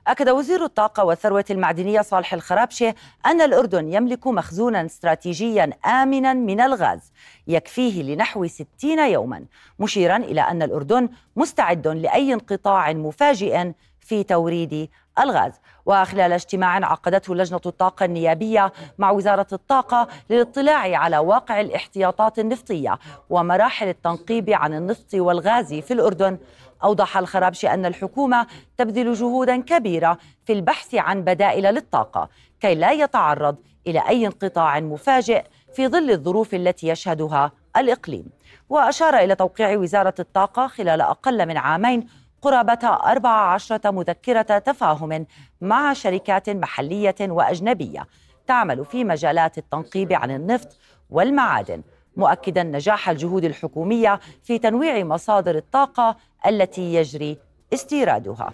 أكد 0.07 0.29
وزير 0.29 0.63
الطاقة 0.63 1.03
والثروة 1.03 1.45
المعدنية 1.49 2.01
صالح 2.01 2.33
الخرابشة 2.33 2.95
أن 3.25 3.41
الأردن 3.41 3.93
يملك 3.93 4.27
مخزونا 4.27 4.85
استراتيجيا 4.85 5.69
آمنا 5.85 6.33
من 6.33 6.61
الغاز 6.61 7.11
يكفيه 7.47 8.03
لنحو 8.03 8.47
60 8.47 8.67
يوما 8.99 9.45
مشيرا 9.79 10.17
إلى 10.17 10.41
أن 10.41 10.61
الأردن 10.61 11.09
مستعد 11.35 11.87
لأي 11.87 12.33
انقطاع 12.33 12.93
مفاجئ 12.93 13.71
في 13.99 14.23
توريد 14.23 14.89
الغاز. 15.19 15.53
وخلال 15.85 16.31
اجتماع 16.31 16.75
عقدته 16.85 17.35
لجنة 17.35 17.61
الطاقة 17.65 18.05
النيابية 18.05 18.73
مع 18.97 19.11
وزارة 19.11 19.47
الطاقة 19.53 20.07
للاطلاع 20.29 20.97
على 20.97 21.17
واقع 21.17 21.61
الاحتياطات 21.61 22.39
النفطية 22.39 22.99
ومراحل 23.29 23.87
التنقيب 23.87 24.49
عن 24.49 24.73
النفط 24.73 25.13
والغاز 25.13 25.73
في 25.73 25.93
الأردن 25.93 26.37
أوضح 26.83 27.17
الخرابشي 27.17 27.69
أن 27.69 27.85
الحكومة 27.85 28.47
تبذل 28.77 29.13
جهودا 29.13 29.61
كبيرة 29.61 30.17
في 30.45 30.53
البحث 30.53 30.95
عن 30.95 31.21
بدائل 31.21 31.63
للطاقة 31.63 32.29
كي 32.59 32.75
لا 32.75 32.91
يتعرض 32.91 33.55
إلى 33.87 34.09
أي 34.09 34.25
انقطاع 34.25 34.79
مفاجئ 34.79 35.43
في 35.73 35.87
ظل 35.87 36.11
الظروف 36.11 36.53
التي 36.53 36.87
يشهدها 36.87 37.51
الإقليم. 37.77 38.29
وأشار 38.69 39.17
إلى 39.17 39.35
توقيع 39.35 39.77
وزارة 39.77 40.13
الطاقة 40.19 40.67
خلال 40.67 41.01
أقل 41.01 41.45
من 41.47 41.57
عامين 41.57 42.07
قرابة 42.41 42.87
14 42.87 43.91
مذكرة 43.91 44.41
تفاهم 44.41 45.25
مع 45.61 45.93
شركات 45.93 46.49
محلية 46.49 47.15
وأجنبية 47.21 48.07
تعمل 48.47 48.85
في 48.85 49.03
مجالات 49.03 49.57
التنقيب 49.57 50.13
عن 50.13 50.31
النفط 50.31 50.77
والمعادن. 51.09 51.81
مؤكدا 52.17 52.63
نجاح 52.63 53.09
الجهود 53.09 53.43
الحكومية 53.45 54.19
في 54.43 54.59
تنويع 54.59 55.03
مصادر 55.03 55.55
الطاقة 55.55 56.15
التي 56.47 56.93
يجري 56.93 57.37
استيرادها. 57.73 58.53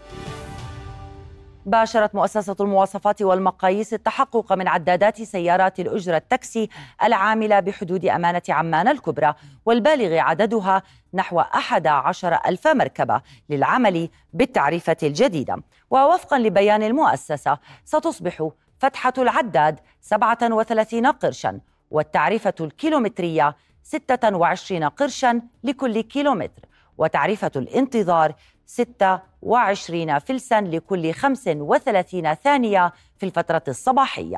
باشرت 1.65 2.15
مؤسسة 2.15 2.55
المواصفات 2.59 3.21
والمقاييس 3.21 3.93
التحقق 3.93 4.53
من 4.53 4.67
عدادات 4.67 5.21
سيارات 5.21 5.79
الأجرة 5.79 6.17
التاكسي 6.17 6.69
العاملة 7.03 7.59
بحدود 7.59 8.05
أمانة 8.05 8.41
عمان 8.49 8.87
الكبرى 8.87 9.33
والبالغ 9.65 10.17
عددها 10.17 10.83
نحو 11.13 11.39
11 11.39 12.39
ألف 12.45 12.67
مركبة 12.67 13.21
للعمل 13.49 14.09
بالتعريفة 14.33 14.97
الجديدة. 15.03 15.63
ووفقا 15.91 16.39
لبيان 16.39 16.83
المؤسسة 16.83 17.57
ستصبح 17.85 18.49
فتحة 18.79 19.13
العداد 19.17 19.79
37 20.01 21.05
قرشا 21.05 21.59
والتعرفة 21.93 22.53
الكيلومترية 22.61 23.55
26 23.83 24.83
قرشا 24.83 25.41
لكل 25.63 26.01
كيلومتر 26.01 26.61
وتعرفة 26.97 27.51
الانتظار 27.55 28.33
26 28.65 30.19
فلسا 30.19 30.61
لكل 30.61 31.13
35 31.13 32.33
ثانية 32.33 32.93
في 33.17 33.25
الفترة 33.25 33.63
الصباحية. 33.67 34.37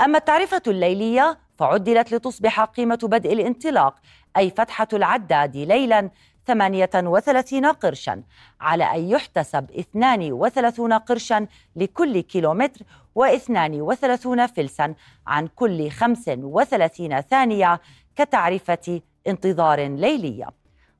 أما 0.00 0.18
التعرفة 0.18 0.62
الليلية 0.66 1.38
فعدلت 1.58 2.14
لتصبح 2.14 2.60
قيمة 2.60 2.98
بدء 3.02 3.32
الانطلاق 3.32 3.94
أي 4.36 4.50
فتحة 4.50 4.88
العداد 4.92 5.56
ليلا 5.56 6.10
38 6.46 7.66
قرشا 7.66 8.22
على 8.60 8.84
أن 8.84 9.08
يحتسب 9.08 9.70
32 9.78 10.92
قرشا 10.92 11.46
لكل 11.76 12.20
كيلومتر 12.20 12.80
و32 13.18 14.44
فلسا 14.44 14.94
عن 15.26 15.46
كل 15.46 15.90
35 15.90 17.20
ثانية 17.20 17.80
كتعرفة 18.16 19.00
انتظار 19.26 19.80
ليلية. 19.80 20.48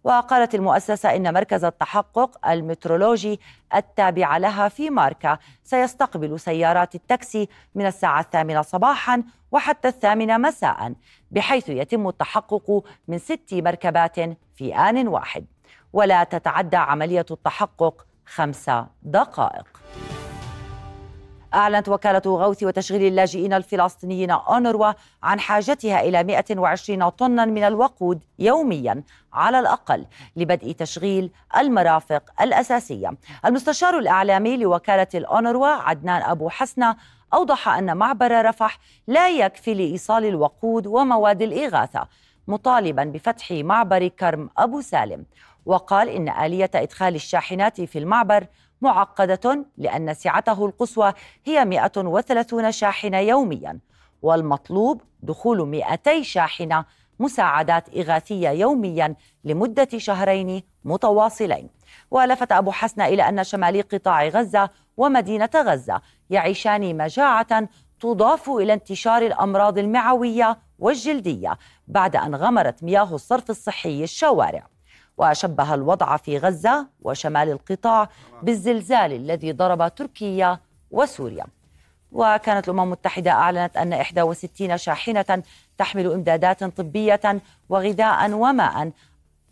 وقالت 0.05 0.55
المؤسسة 0.55 1.17
إن 1.17 1.35
مركز 1.35 1.65
التحقق 1.65 2.49
المترولوجي 2.49 3.41
التابع 3.75 4.37
لها 4.37 4.69
في 4.69 4.91
ماركا 4.91 5.39
سيستقبل 5.65 6.41
سيارات 6.41 6.95
التاكسي 6.95 7.49
من 7.75 7.87
الساعة 7.87 8.21
الثامنة 8.21 8.63
صباحا 8.63 9.23
وحتى 9.53 9.89
الثامنة 9.89 10.39
مساء 10.39 10.95
بحيث 11.31 11.69
يتم 11.69 12.09
التحقق 12.09 12.85
من 13.09 13.19
ست 13.19 13.49
مركبات 13.53 14.17
في 14.55 14.77
آن 14.77 15.09
واحد. 15.09 15.47
ولا 15.93 16.25
تتعدى 16.25 16.77
عملية 16.77 17.27
التحقق 17.31 18.07
خمس 18.27 18.71
دقائق. 19.03 19.81
أعلنت 21.55 21.89
وكالة 21.89 22.23
غوث 22.27 22.63
وتشغيل 22.63 23.03
اللاجئين 23.03 23.53
الفلسطينيين 23.53 24.31
أونروا 24.31 24.93
عن 25.23 25.41
حاجتها 25.41 26.01
إلى 26.01 26.25
120 26.25 27.09
طنا 27.09 27.45
من 27.45 27.63
الوقود 27.65 28.21
يوميا 28.39 29.03
على 29.33 29.59
الأقل 29.59 30.07
لبدء 30.37 30.73
تشغيل 30.73 31.31
المرافق 31.57 32.23
الأساسية. 32.41 33.15
المستشار 33.45 33.99
الإعلامي 33.99 34.57
لوكالة 34.57 35.07
الأونروا 35.15 35.67
عدنان 35.67 36.23
أبو 36.23 36.49
حسنة 36.49 36.97
أوضح 37.35 37.69
أن 37.69 37.97
معبر 37.97 38.45
رفح 38.45 38.79
لا 39.07 39.29
يكفي 39.29 39.75
لإيصال 39.75 40.25
الوقود 40.25 40.87
ومواد 40.87 41.43
الإغاثة 41.43 42.09
مطالبا 42.49 43.05
بفتح 43.05 43.51
معبر 43.51 44.09
كرم 44.09 44.51
أبو 44.59 44.81
سالم. 44.81 45.25
وقال 45.67 46.09
إن 46.09 46.29
آلية 46.29 46.71
إدخال 46.75 47.15
الشاحنات 47.15 47.81
في 47.81 47.99
المعبر 47.99 48.47
معقدة 48.81 49.67
لأن 49.79 50.15
سعته 50.15 50.67
القصوى 50.67 51.13
هي 51.45 51.65
130 51.65 52.73
شاحنة 52.73 53.19
يوميا 53.19 53.79
والمطلوب 54.23 55.03
دخول 55.23 55.69
200 55.69 56.23
شاحنة 56.23 56.85
مساعدات 57.19 57.97
إغاثية 57.97 58.49
يوميا 58.49 59.15
لمدة 59.45 59.89
شهرين 59.97 60.63
متواصلين. 60.85 61.69
ولفت 62.11 62.53
أبو 62.53 62.71
حسن 62.71 63.03
إلى 63.03 63.29
أن 63.29 63.45
شمالي 63.45 63.81
قطاع 63.81 64.29
غزة 64.29 64.71
ومدينة 64.97 65.51
غزة 65.57 66.01
يعيشان 66.31 66.97
مجاعة 66.97 67.69
تضاف 68.01 68.51
إلى 68.51 68.73
انتشار 68.73 69.23
الأمراض 69.23 69.79
المعوية 69.79 70.59
والجلدية 70.79 71.59
بعد 71.89 72.17
أن 72.17 72.35
غمرت 72.35 72.85
مياه 72.85 73.15
الصرف 73.15 73.51
الصحي 73.51 74.05
الشوارع. 74.05 74.74
وشبه 75.17 75.75
الوضع 75.75 76.17
في 76.17 76.39
غزة 76.39 76.87
وشمال 77.03 77.51
القطاع 77.51 78.09
بالزلزال 78.43 79.13
الذي 79.13 79.53
ضرب 79.53 79.95
تركيا 79.95 80.59
وسوريا. 80.91 81.47
وكانت 82.13 82.69
الأمم 82.69 82.83
المتحدة 82.83 83.31
أعلنت 83.31 83.77
أن 83.77 83.93
61 83.93 84.77
شاحنة 84.77 85.43
تحمل 85.79 86.13
إمدادات 86.13 86.65
طبية 86.65 87.41
وغذاء 87.69 88.33
وماء 88.33 88.91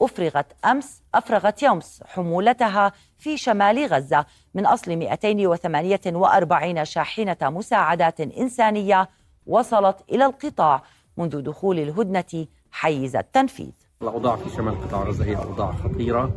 أفرغت 0.02 0.46
أمس 0.64 1.02
أفرغت 1.14 1.62
يومس 1.62 2.02
حمولتها 2.06 2.92
في 3.18 3.36
شمال 3.36 3.86
غزة 3.86 4.26
من 4.54 4.66
أصل 4.66 4.96
248 4.96 6.84
شاحنة 6.84 7.36
مساعدات 7.42 8.20
إنسانية 8.20 9.08
وصلت 9.46 9.96
إلى 10.10 10.24
القطاع 10.26 10.82
منذ 11.16 11.40
دخول 11.40 11.78
الهدنة 11.78 12.46
حيز 12.70 13.16
التنفيذ. 13.16 13.72
الأوضاع 14.02 14.36
في 14.36 14.56
شمال 14.56 14.80
قطاع 14.80 15.02
غزة 15.02 15.24
هي 15.24 15.36
أوضاع 15.36 15.72
خطيرة. 15.72 16.30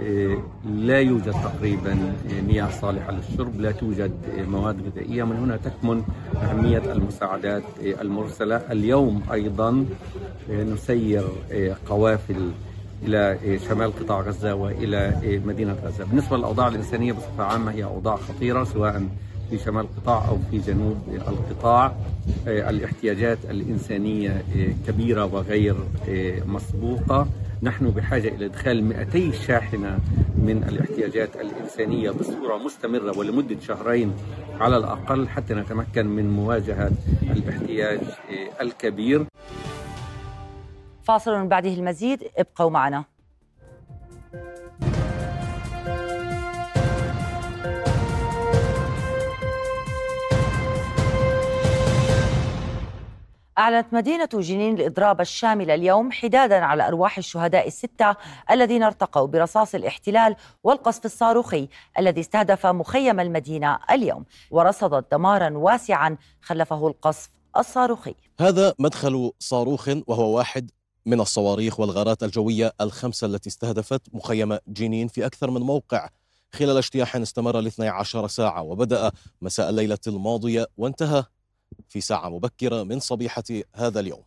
إيه، 0.00 0.38
لا 0.64 1.00
يوجد 1.00 1.32
تقريبا 1.32 2.12
مياه 2.48 2.70
صالحة 2.80 3.12
للشرب 3.12 3.60
لا 3.60 3.72
توجد 3.72 4.12
مواد 4.48 4.76
غذائية. 4.86 5.24
من 5.24 5.36
هنا 5.36 5.56
تكمن 5.56 6.02
أهمية 6.42 6.92
المساعدات 6.92 7.62
المرسلة. 7.80 8.56
اليوم 8.56 9.22
أيضا 9.32 9.86
إيه، 10.50 10.62
نسير 10.62 11.24
إيه، 11.50 11.76
قوافل 11.88 12.50
إلى 13.02 13.58
شمال 13.68 13.92
قطاع 13.98 14.20
غزة 14.20 14.54
وإلى 14.54 15.40
مدينة 15.46 15.76
غزة. 15.84 16.04
بالنسبة 16.04 16.36
للأوضاع 16.36 16.68
الإنسانية 16.68 17.12
بصفة 17.12 17.44
عامة 17.44 17.72
هي 17.72 17.84
أوضاع 17.84 18.16
خطيرة 18.16 18.64
سواء 18.64 19.02
في 19.50 19.58
شمال 19.58 19.84
القطاع 19.84 20.28
أو 20.28 20.38
في 20.50 20.58
جنوب 20.58 20.96
القطاع 21.28 21.92
آه، 22.48 22.70
الاحتياجات 22.70 23.38
الإنسانية 23.50 24.30
آه، 24.30 24.68
كبيرة 24.88 25.24
وغير 25.24 25.76
آه، 26.08 26.40
مسبوقة. 26.46 27.28
نحن 27.62 27.90
بحاجة 27.90 28.28
إلى 28.28 28.46
إدخال 28.46 28.84
200 28.84 29.32
شاحنة 29.32 29.98
من 30.36 30.64
الاحتياجات 30.68 31.36
الإنسانية 31.36 32.10
بصورة 32.10 32.56
مستمرة 32.58 33.18
ولمدة 33.18 33.60
شهرين 33.60 34.12
على 34.60 34.76
الأقل 34.76 35.28
حتى 35.28 35.54
نتمكن 35.54 36.06
من 36.06 36.30
مواجهة 36.30 36.90
الاحتياج 37.22 38.00
الكبير. 38.60 39.24
فاصل 41.02 41.38
من 41.38 41.48
بعده 41.48 41.74
المزيد 41.74 42.24
ابقوا 42.38 42.70
معنا. 42.70 43.04
أعلنت 53.58 53.86
مدينة 53.92 54.28
جنين 54.34 54.74
الإضراب 54.74 55.20
الشامل 55.20 55.70
اليوم 55.70 56.12
حدادا 56.12 56.64
على 56.64 56.88
أرواح 56.88 57.18
الشهداء 57.18 57.66
الستة 57.66 58.16
الذين 58.50 58.82
ارتقوا 58.82 59.26
برصاص 59.26 59.74
الاحتلال 59.74 60.36
والقصف 60.64 61.04
الصاروخي 61.04 61.68
الذي 61.98 62.20
استهدف 62.20 62.66
مخيم 62.66 63.20
المدينة 63.20 63.78
اليوم 63.90 64.24
ورصدت 64.50 65.12
دمارا 65.12 65.50
واسعا 65.50 66.16
خلفه 66.42 66.86
القصف 66.86 67.30
الصاروخي. 67.56 68.14
هذا 68.40 68.74
مدخل 68.78 69.32
صاروخ 69.38 69.90
وهو 70.06 70.36
واحد 70.36 70.70
من 71.06 71.20
الصواريخ 71.20 71.80
والغارات 71.80 72.22
الجوية 72.22 72.72
الخمسة 72.80 73.26
التي 73.26 73.48
استهدفت 73.48 74.02
مخيم 74.12 74.58
جنين 74.68 75.08
في 75.08 75.26
أكثر 75.26 75.50
من 75.50 75.60
موقع. 75.60 76.08
خلال 76.52 76.76
اجتياح 76.76 77.16
استمر 77.16 77.60
ل 77.60 77.66
12 77.66 78.26
ساعة 78.26 78.62
وبدأ 78.62 79.12
مساء 79.42 79.70
الليلة 79.70 79.98
الماضية 80.06 80.66
وانتهى 80.76 81.24
في 81.88 82.00
ساعة 82.00 82.28
مبكرة 82.28 82.82
من 82.82 83.00
صبيحة 83.00 83.44
هذا 83.74 84.00
اليوم. 84.00 84.22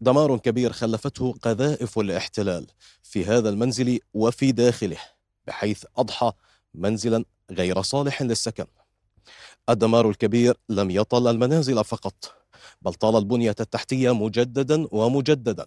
دمار 0.00 0.38
كبير 0.38 0.72
خلفته 0.72 1.34
قذائف 1.42 1.98
الاحتلال 1.98 2.66
في 3.02 3.24
هذا 3.24 3.48
المنزل 3.48 3.98
وفي 4.14 4.52
داخله 4.52 4.98
بحيث 5.46 5.84
أضحى 5.96 6.32
منزلا 6.74 7.24
غير 7.50 7.82
صالح 7.82 8.22
للسكن. 8.22 8.66
الدمار 9.68 10.08
الكبير 10.08 10.56
لم 10.68 10.90
يطل 10.90 11.30
المنازل 11.30 11.84
فقط 11.84 12.34
بل 12.82 12.94
طال 12.94 13.16
البنية 13.16 13.56
التحتية 13.60 14.14
مجددا 14.14 14.86
ومجددا. 14.90 15.66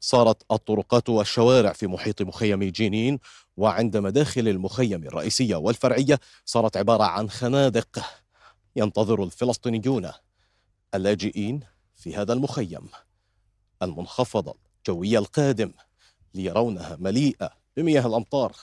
صارت 0.00 0.42
الطرقات 0.50 1.08
والشوارع 1.08 1.72
في 1.72 1.86
محيط 1.86 2.22
مخيم 2.22 2.64
جينين 2.64 3.18
وعند 3.56 3.96
مداخل 3.96 4.48
المخيم 4.48 5.04
الرئيسية 5.04 5.56
والفرعية 5.56 6.20
صارت 6.44 6.76
عبارة 6.76 7.04
عن 7.04 7.30
خنادق 7.30 7.98
ينتظر 8.76 9.24
الفلسطينيون 9.24 10.10
اللاجئين 10.94 11.60
في 11.96 12.16
هذا 12.16 12.32
المخيم 12.32 12.88
المنخفضة 13.82 14.54
الجوية 14.78 15.18
القادم 15.18 15.72
ليرونها 16.34 16.96
مليئة 17.00 17.50
بمياه 17.76 18.06
الأمطار 18.06 18.56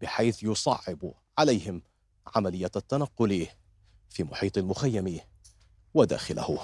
بحيث 0.00 0.42
يصعب 0.42 1.12
عليهم 1.38 1.82
عملية 2.36 2.70
التنقل 2.76 3.46
في 4.10 4.24
محيط 4.24 4.58
المخيم 4.58 5.20
وداخله. 5.94 6.58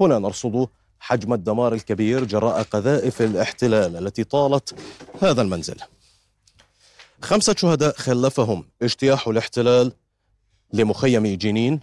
هنا 0.00 0.18
نرصد 0.18 0.68
حجم 1.00 1.32
الدمار 1.32 1.74
الكبير 1.74 2.24
جراء 2.24 2.62
قذائف 2.62 3.22
الاحتلال 3.22 3.96
التي 3.96 4.24
طالت 4.24 4.74
هذا 5.22 5.42
المنزل. 5.42 5.76
خمسة 7.22 7.54
شهداء 7.58 7.96
خلفهم 7.96 8.68
اجتياح 8.82 9.28
الاحتلال 9.28 9.92
لمخيم 10.72 11.26
جنين 11.26 11.80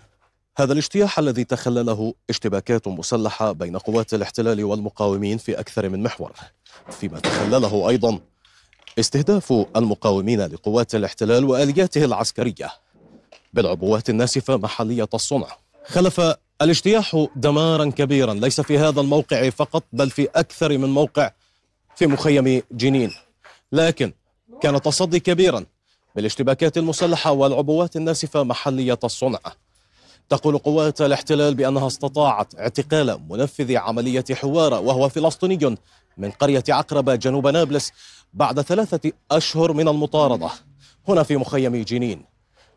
هذا 0.57 0.73
الاجتياح 0.73 1.19
الذي 1.19 1.43
تخلله 1.43 2.13
اشتباكات 2.29 2.87
مسلحة 2.87 3.51
بين 3.51 3.77
قوات 3.77 4.13
الاحتلال 4.13 4.63
والمقاومين 4.63 5.37
في 5.37 5.59
أكثر 5.59 5.89
من 5.89 6.03
محور. 6.03 6.31
فيما 6.91 7.19
تخلله 7.19 7.89
أيضا 7.89 8.19
استهداف 8.99 9.65
المقاومين 9.75 10.41
لقوات 10.41 10.95
الاحتلال 10.95 11.45
وآلياته 11.45 12.05
العسكرية 12.05 12.69
بالعبوات 13.53 14.09
الناسفة 14.09 14.57
محلية 14.57 15.07
الصنع. 15.13 15.47
خلف 15.85 16.21
الاجتياح 16.61 17.27
دمارا 17.35 17.89
كبيرا 17.89 18.33
ليس 18.33 18.61
في 18.61 18.77
هذا 18.77 19.01
الموقع 19.01 19.49
فقط 19.49 19.83
بل 19.93 20.09
في 20.09 20.27
أكثر 20.35 20.77
من 20.77 20.89
موقع 20.89 21.31
في 21.95 22.07
مخيم 22.07 22.61
جنين. 22.71 23.11
لكن 23.71 24.13
كان 24.61 24.81
تصدي 24.81 25.19
كبيرا 25.19 25.65
بالاشتباكات 26.15 26.77
المسلحة 26.77 27.31
والعبوات 27.31 27.95
الناسفة 27.95 28.43
محلية 28.43 28.99
الصنع. 29.03 29.39
تقول 30.29 30.57
قوات 30.57 31.01
الاحتلال 31.01 31.55
بأنها 31.55 31.87
استطاعت 31.87 32.55
اعتقال 32.55 33.21
منفذ 33.29 33.77
عملية 33.77 34.25
حوارة 34.31 34.79
وهو 34.79 35.09
فلسطيني 35.09 35.77
من 36.17 36.31
قرية 36.31 36.63
عقربة 36.69 37.15
جنوب 37.15 37.47
نابلس 37.47 37.91
بعد 38.33 38.61
ثلاثة 38.61 39.11
أشهر 39.31 39.73
من 39.73 39.87
المطاردة. 39.87 40.49
هنا 41.07 41.23
في 41.23 41.37
مخيم 41.37 41.75
جنين 41.75 42.25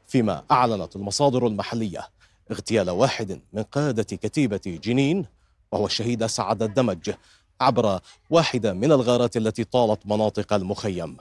فيما 0.06 0.42
أعلنت 0.50 0.96
المصادر 0.96 1.46
المحلية 1.46 2.08
اغتيال 2.50 2.90
واحد 2.90 3.40
من 3.52 3.62
قادة 3.62 4.02
كتيبة 4.02 4.60
جنين 4.66 5.26
وهو 5.72 5.86
الشهيد 5.86 6.26
سعد 6.26 6.62
الدمج 6.62 7.10
عبر 7.60 8.00
واحدة 8.30 8.72
من 8.72 8.92
الغارات 8.92 9.36
التي 9.36 9.64
طالت 9.64 10.06
مناطق 10.06 10.52
المخيم. 10.52 11.16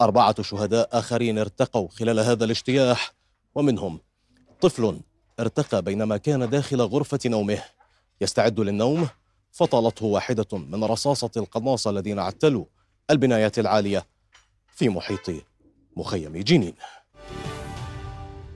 أربعة 0.00 0.42
شهداء 0.42 0.88
آخرين 0.92 1.38
ارتقوا 1.38 1.88
خلال 1.88 2.20
هذا 2.20 2.44
الاجتياح 2.44 3.12
ومنهم 3.54 4.00
طفل 4.60 5.00
ارتقى 5.40 5.82
بينما 5.82 6.16
كان 6.16 6.50
داخل 6.50 6.80
غرفة 6.80 7.18
نومه. 7.26 7.58
يستعد 8.20 8.60
للنوم؟ 8.60 9.08
فطالته 9.52 10.06
واحدة 10.06 10.46
من 10.52 10.84
رصاصة 10.84 11.30
القناصة 11.36 11.90
الذين 11.90 12.18
اعتلوا 12.18 12.64
البنايات 13.10 13.58
العالية 13.58 14.06
في 14.74 14.88
محيط 14.88 15.30
مخيم 15.96 16.36
جنين. 16.36 16.74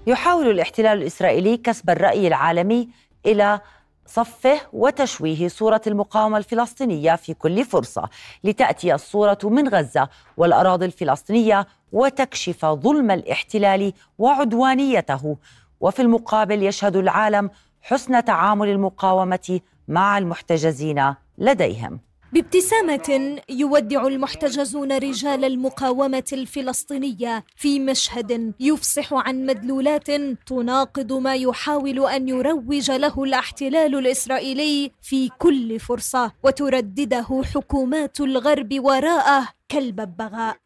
يحاول 0.06 0.50
الاحتلال 0.50 1.02
الإسرائيلي 1.02 1.56
كسب 1.56 1.90
الرأي 1.90 2.26
العالمي 2.26 2.88
إلى 3.26 3.60
صفه 4.06 4.60
وتشويه 4.72 5.48
صورة 5.48 5.80
المقاومة 5.86 6.38
الفلسطينية 6.38 7.16
في 7.16 7.34
كل 7.34 7.64
فرصة 7.64 8.08
لتأتي 8.44 8.94
الصورة 8.94 9.38
من 9.44 9.68
غزة 9.68 10.08
والأراضي 10.36 10.86
الفلسطينية 10.86 11.66
وتكشف 11.92 12.66
ظلم 12.66 13.10
الاحتلال 13.10 13.92
وعدوانيته. 14.18 15.36
وفي 15.84 16.02
المقابل 16.02 16.62
يشهد 16.62 16.96
العالم 16.96 17.50
حسن 17.82 18.24
تعامل 18.24 18.68
المقاومة 18.68 19.60
مع 19.88 20.18
المحتجزين 20.18 21.14
لديهم. 21.38 22.00
بابتسامة 22.32 23.38
يودع 23.48 24.06
المحتجزون 24.06 24.92
رجال 24.92 25.44
المقاومة 25.44 26.24
الفلسطينية 26.32 27.44
في 27.56 27.80
مشهد 27.80 28.54
يفصح 28.60 29.12
عن 29.12 29.46
مدلولات 29.46 30.10
تناقض 30.46 31.12
ما 31.12 31.34
يحاول 31.34 32.06
أن 32.06 32.28
يروج 32.28 32.90
له 32.90 33.24
الاحتلال 33.24 33.98
الإسرائيلي 33.98 34.90
في 35.02 35.28
كل 35.38 35.80
فرصة 35.80 36.32
وتردده 36.42 37.42
حكومات 37.54 38.20
الغرب 38.20 38.74
وراءه 38.80 39.48
كالببغاء 39.68 40.56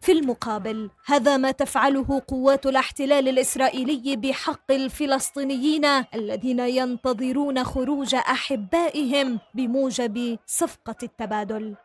في 0.00 0.12
المقابل 0.12 0.90
هذا 1.06 1.36
ما 1.36 1.50
تفعله 1.50 2.22
قوات 2.28 2.66
الاحتلال 2.66 3.28
الإسرائيلي 3.28 4.16
بحق 4.16 4.72
الفلسطينيين 4.72 5.84
الذين 6.14 6.60
ينتظرون 6.60 7.64
خروج 7.64 8.14
أحبائهم 8.14 9.40
بموجب 9.54 10.38
صفقة 10.46 10.96
التبادل. 11.02 11.76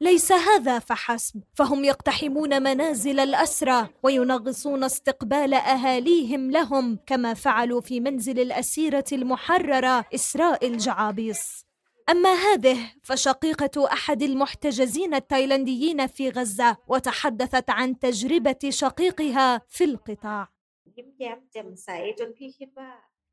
ليس 0.00 0.32
هذا 0.32 0.78
فحسب 0.78 1.42
فهم 1.54 1.84
يقتحمون 1.84 2.62
منازل 2.62 3.20
الأسرى 3.20 3.88
وينغصون 4.02 4.84
استقبال 4.84 5.54
أهاليهم 5.54 6.50
لهم 6.50 6.98
كما 7.06 7.34
فعلوا 7.34 7.80
في 7.80 8.00
منزل 8.00 8.40
الأسيرة 8.40 9.04
المحررة 9.12 10.04
اسراء 10.14 10.66
الجعابيص 10.66 11.63
أما 12.08 12.34
هذه 12.34 12.78
فشقيقة 13.02 13.92
أحد 13.92 14.22
المحتجزين 14.22 15.14
التايلانديين 15.14 16.06
في 16.06 16.30
غزة 16.30 16.76
وتحدثت 16.88 17.70
عن 17.70 17.98
تجربة 17.98 18.58
شقيقها 18.68 19.62
في 19.68 19.84
القطاع. 19.84 20.48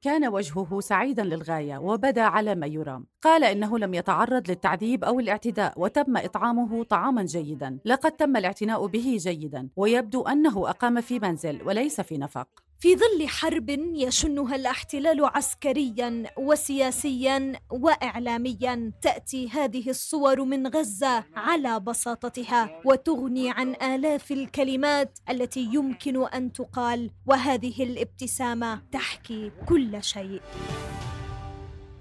كان 0.02 0.28
وجهه 0.28 0.80
سعيدا 0.80 1.24
للغاية 1.24 1.78
وبدأ 1.78 2.22
على 2.22 2.56
ما 2.56 2.68
يرام. 2.68 3.08
قال 3.22 3.44
إنه 3.44 3.80
لم 3.80 3.94
يتعرض 3.94 4.50
للتعذيب 4.50 5.04
أو 5.04 5.20
الاعتداء 5.20 5.74
وتم 5.78 6.18
إطعامه 6.18 6.84
طعاما 6.84 7.26
جيدا. 7.26 7.80
لقد 7.86 8.12
تم 8.12 8.38
الاعتناء 8.38 8.86
به 8.88 9.18
جيدا 9.20 9.70
ويبدو 9.76 10.22
أنه 10.22 10.70
أقام 10.70 11.02
في 11.02 11.20
منزل 11.20 11.64
وليس 11.64 12.02
في 12.02 12.18
نفق. 12.18 12.48
في 12.82 12.96
ظل 12.96 13.28
حرب 13.28 13.70
يشنها 13.96 14.56
الاحتلال 14.56 15.26
عسكريا 15.26 16.24
وسياسيا 16.38 17.54
واعلاميا 17.70 18.92
تأتي 19.02 19.50
هذه 19.50 19.90
الصور 19.90 20.44
من 20.44 20.68
غزة 20.68 21.24
على 21.36 21.80
بساطتها 21.80 22.82
وتغني 22.86 23.52
عن 23.52 23.76
آلاف 23.82 24.32
الكلمات 24.32 25.20
التي 25.30 25.70
يمكن 25.74 26.28
أن 26.28 26.54
تقال 26.54 27.12
وهذه 27.26 27.84
الابتسامة 27.84 28.82
تحكي 28.92 29.52
كل 29.70 30.04
شيء. 30.04 30.42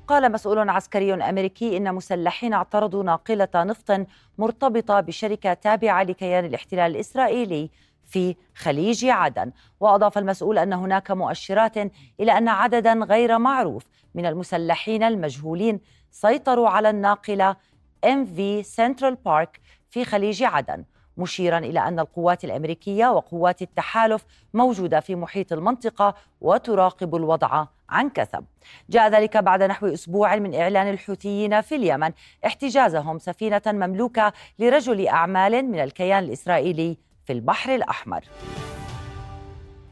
قال 0.09 0.33
مسؤول 0.33 0.69
عسكري 0.69 1.15
أمريكي 1.15 1.77
إن 1.77 1.95
مسلحين 1.95 2.53
اعترضوا 2.53 3.03
ناقلة 3.03 3.49
نفط 3.55 4.07
مرتبطة 4.39 5.01
بشركة 5.01 5.53
تابعة 5.53 6.03
لكيان 6.03 6.45
الاحتلال 6.45 6.91
الإسرائيلي. 6.91 7.71
في 8.11 8.37
خليج 8.55 9.05
عدن 9.05 9.53
وأضاف 9.81 10.19
المسؤول 10.19 10.59
أن 10.59 10.73
هناك 10.73 11.11
مؤشرات 11.11 11.77
إلى 12.21 12.39
أن 12.39 12.49
عددا 12.49 12.93
غير 12.93 13.39
معروف 13.39 13.87
من 14.15 14.27
المسلحين 14.27 15.03
المجهولين 15.03 15.81
سيطروا 16.11 16.69
على 16.69 16.91
الناقلة 16.91 17.57
MV 18.05 18.63
Central 18.63 19.15
Park 19.15 19.61
في 19.91 20.05
خليج 20.05 20.43
عدن 20.43 20.85
مشيرا 21.17 21.59
إلى 21.59 21.81
أن 21.81 21.99
القوات 22.01 22.45
الأمريكية 22.45 23.07
وقوات 23.07 23.63
التحالف 23.63 24.25
موجودة 24.55 25.01
في 25.01 25.15
محيط 25.15 25.53
المنطقة 25.53 26.15
وتراقب 26.41 27.17
الوضع 27.17 27.67
عن 27.89 28.11
كثب. 28.11 28.45
جاء 28.91 29.09
ذلك 29.09 29.37
بعد 29.37 29.63
نحو 29.63 29.87
أسبوع 29.87 30.37
من 30.37 30.55
إعلان 30.55 30.91
الحوثيين 30.91 31.61
في 31.61 31.75
اليمن 31.77 32.13
احتجازهم 32.47 33.19
سفينة 33.19 33.63
مملوكة 33.67 34.33
لرجل 34.59 35.09
أعمال 35.09 35.65
من 35.65 35.79
الكيان 35.81 36.25
الإسرائيلي 36.25 37.10
في 37.31 37.35
البحر 37.35 37.75
الأحمر 37.75 38.25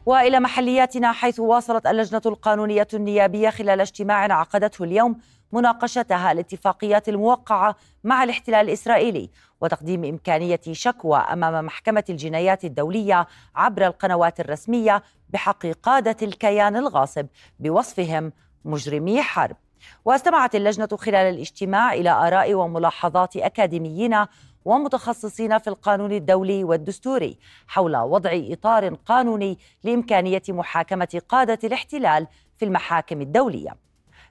وإلى 0.05 0.39
محلياتنا 0.39 1.11
حيث 1.11 1.39
واصلت 1.39 1.87
اللجنة 1.87 2.21
القانونية 2.25 2.87
النيابية 2.93 3.49
خلال 3.49 3.81
اجتماع 3.81 4.33
عقدته 4.33 4.83
اليوم 4.83 5.17
مناقشتها 5.51 6.31
الاتفاقيات 6.31 7.09
الموقعة 7.09 7.75
مع 8.03 8.23
الاحتلال 8.23 8.65
الإسرائيلي 8.67 9.29
وتقديم 9.61 10.03
إمكانية 10.03 10.59
شكوى 10.71 11.17
أمام 11.17 11.65
محكمة 11.65 12.03
الجنايات 12.09 12.65
الدولية 12.65 13.27
عبر 13.55 13.87
القنوات 13.87 14.39
الرسمية 14.39 15.03
بحق 15.29 15.67
قادة 15.67 16.17
الكيان 16.21 16.75
الغاصب 16.75 17.27
بوصفهم 17.59 18.31
مجرمي 18.65 19.21
حرب. 19.21 19.55
واستمعت 20.05 20.55
اللجنة 20.55 20.89
خلال 20.97 21.33
الاجتماع 21.35 21.93
إلى 21.93 22.09
آراء 22.09 22.53
وملاحظات 22.53 23.37
أكاديميين 23.37 24.25
ومتخصصين 24.65 25.57
في 25.57 25.67
القانون 25.67 26.11
الدولي 26.11 26.63
والدستوري 26.63 27.37
حول 27.67 27.97
وضع 27.97 28.31
إطار 28.33 28.93
قانوني 28.93 29.57
لإمكانية 29.83 30.41
محاكمة 30.49 31.21
قادة 31.29 31.59
الاحتلال 31.63 32.27
في 32.57 32.65
المحاكم 32.65 33.21
الدولية. 33.21 33.75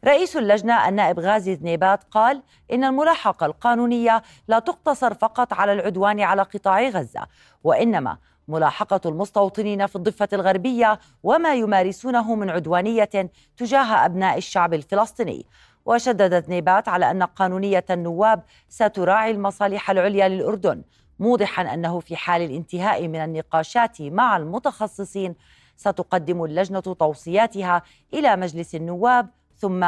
رئيس 0.05 0.37
اللجنة 0.37 0.89
النائب 0.89 1.21
غازي 1.21 1.55
ذنيبات 1.55 2.05
قال 2.11 2.43
إن 2.73 2.85
الملاحقة 2.85 3.47
القانونية 3.47 4.23
لا 4.49 4.59
تقتصر 4.59 5.15
فقط 5.15 5.53
على 5.53 5.73
العدوان 5.73 6.21
على 6.21 6.43
قطاع 6.43 6.89
غزة 6.89 7.27
وإنما 7.65 8.19
ملاحقة 8.49 9.01
المستوطنين 9.07 9.87
في 9.87 9.97
الضفة 9.97 10.29
الغربية 10.33 11.01
وما 11.23 11.55
يمارسونه 11.55 12.35
من 12.35 12.51
عدوانية 12.51 13.31
تجاه 13.57 14.07
أبناء 14.07 14.39
الشعب 14.39 14.75
الفلسطيني 14.75 15.47
وشددت 15.89 16.49
نيبات 16.49 16.89
على 16.89 17.11
أن 17.11 17.23
قانونية 17.23 17.85
النواب 17.91 18.43
ستراعي 18.69 19.31
المصالح 19.31 19.91
العليا 19.91 20.29
للأردن 20.29 20.83
موضحا 21.19 21.63
أنه 21.75 22.01
في 22.01 22.17
حال 22.17 22.43
الانتهاء 22.43 23.09
من 23.09 23.17
النقاشات 23.17 24.03
مع 24.03 24.37
المتخصصين 24.37 25.35
ستقدم 25.77 26.45
اللجنة 26.45 26.81
توصياتها 26.81 27.83
إلى 28.15 28.37
مجلس 28.37 28.75
النواب 28.75 29.29
ثم 29.57 29.85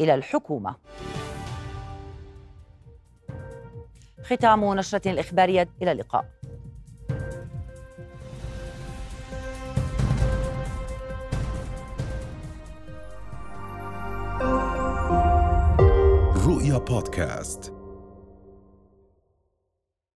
إلى 0.00 0.14
الحكومة. 0.14 0.74
ختام 4.22 4.74
نشرة 4.74 5.10
الإخبارية 5.10 5.68
إلى 5.82 5.92
اللقاء. 5.92 6.24
رؤيا 16.46 16.78
بودكاست 16.78 17.72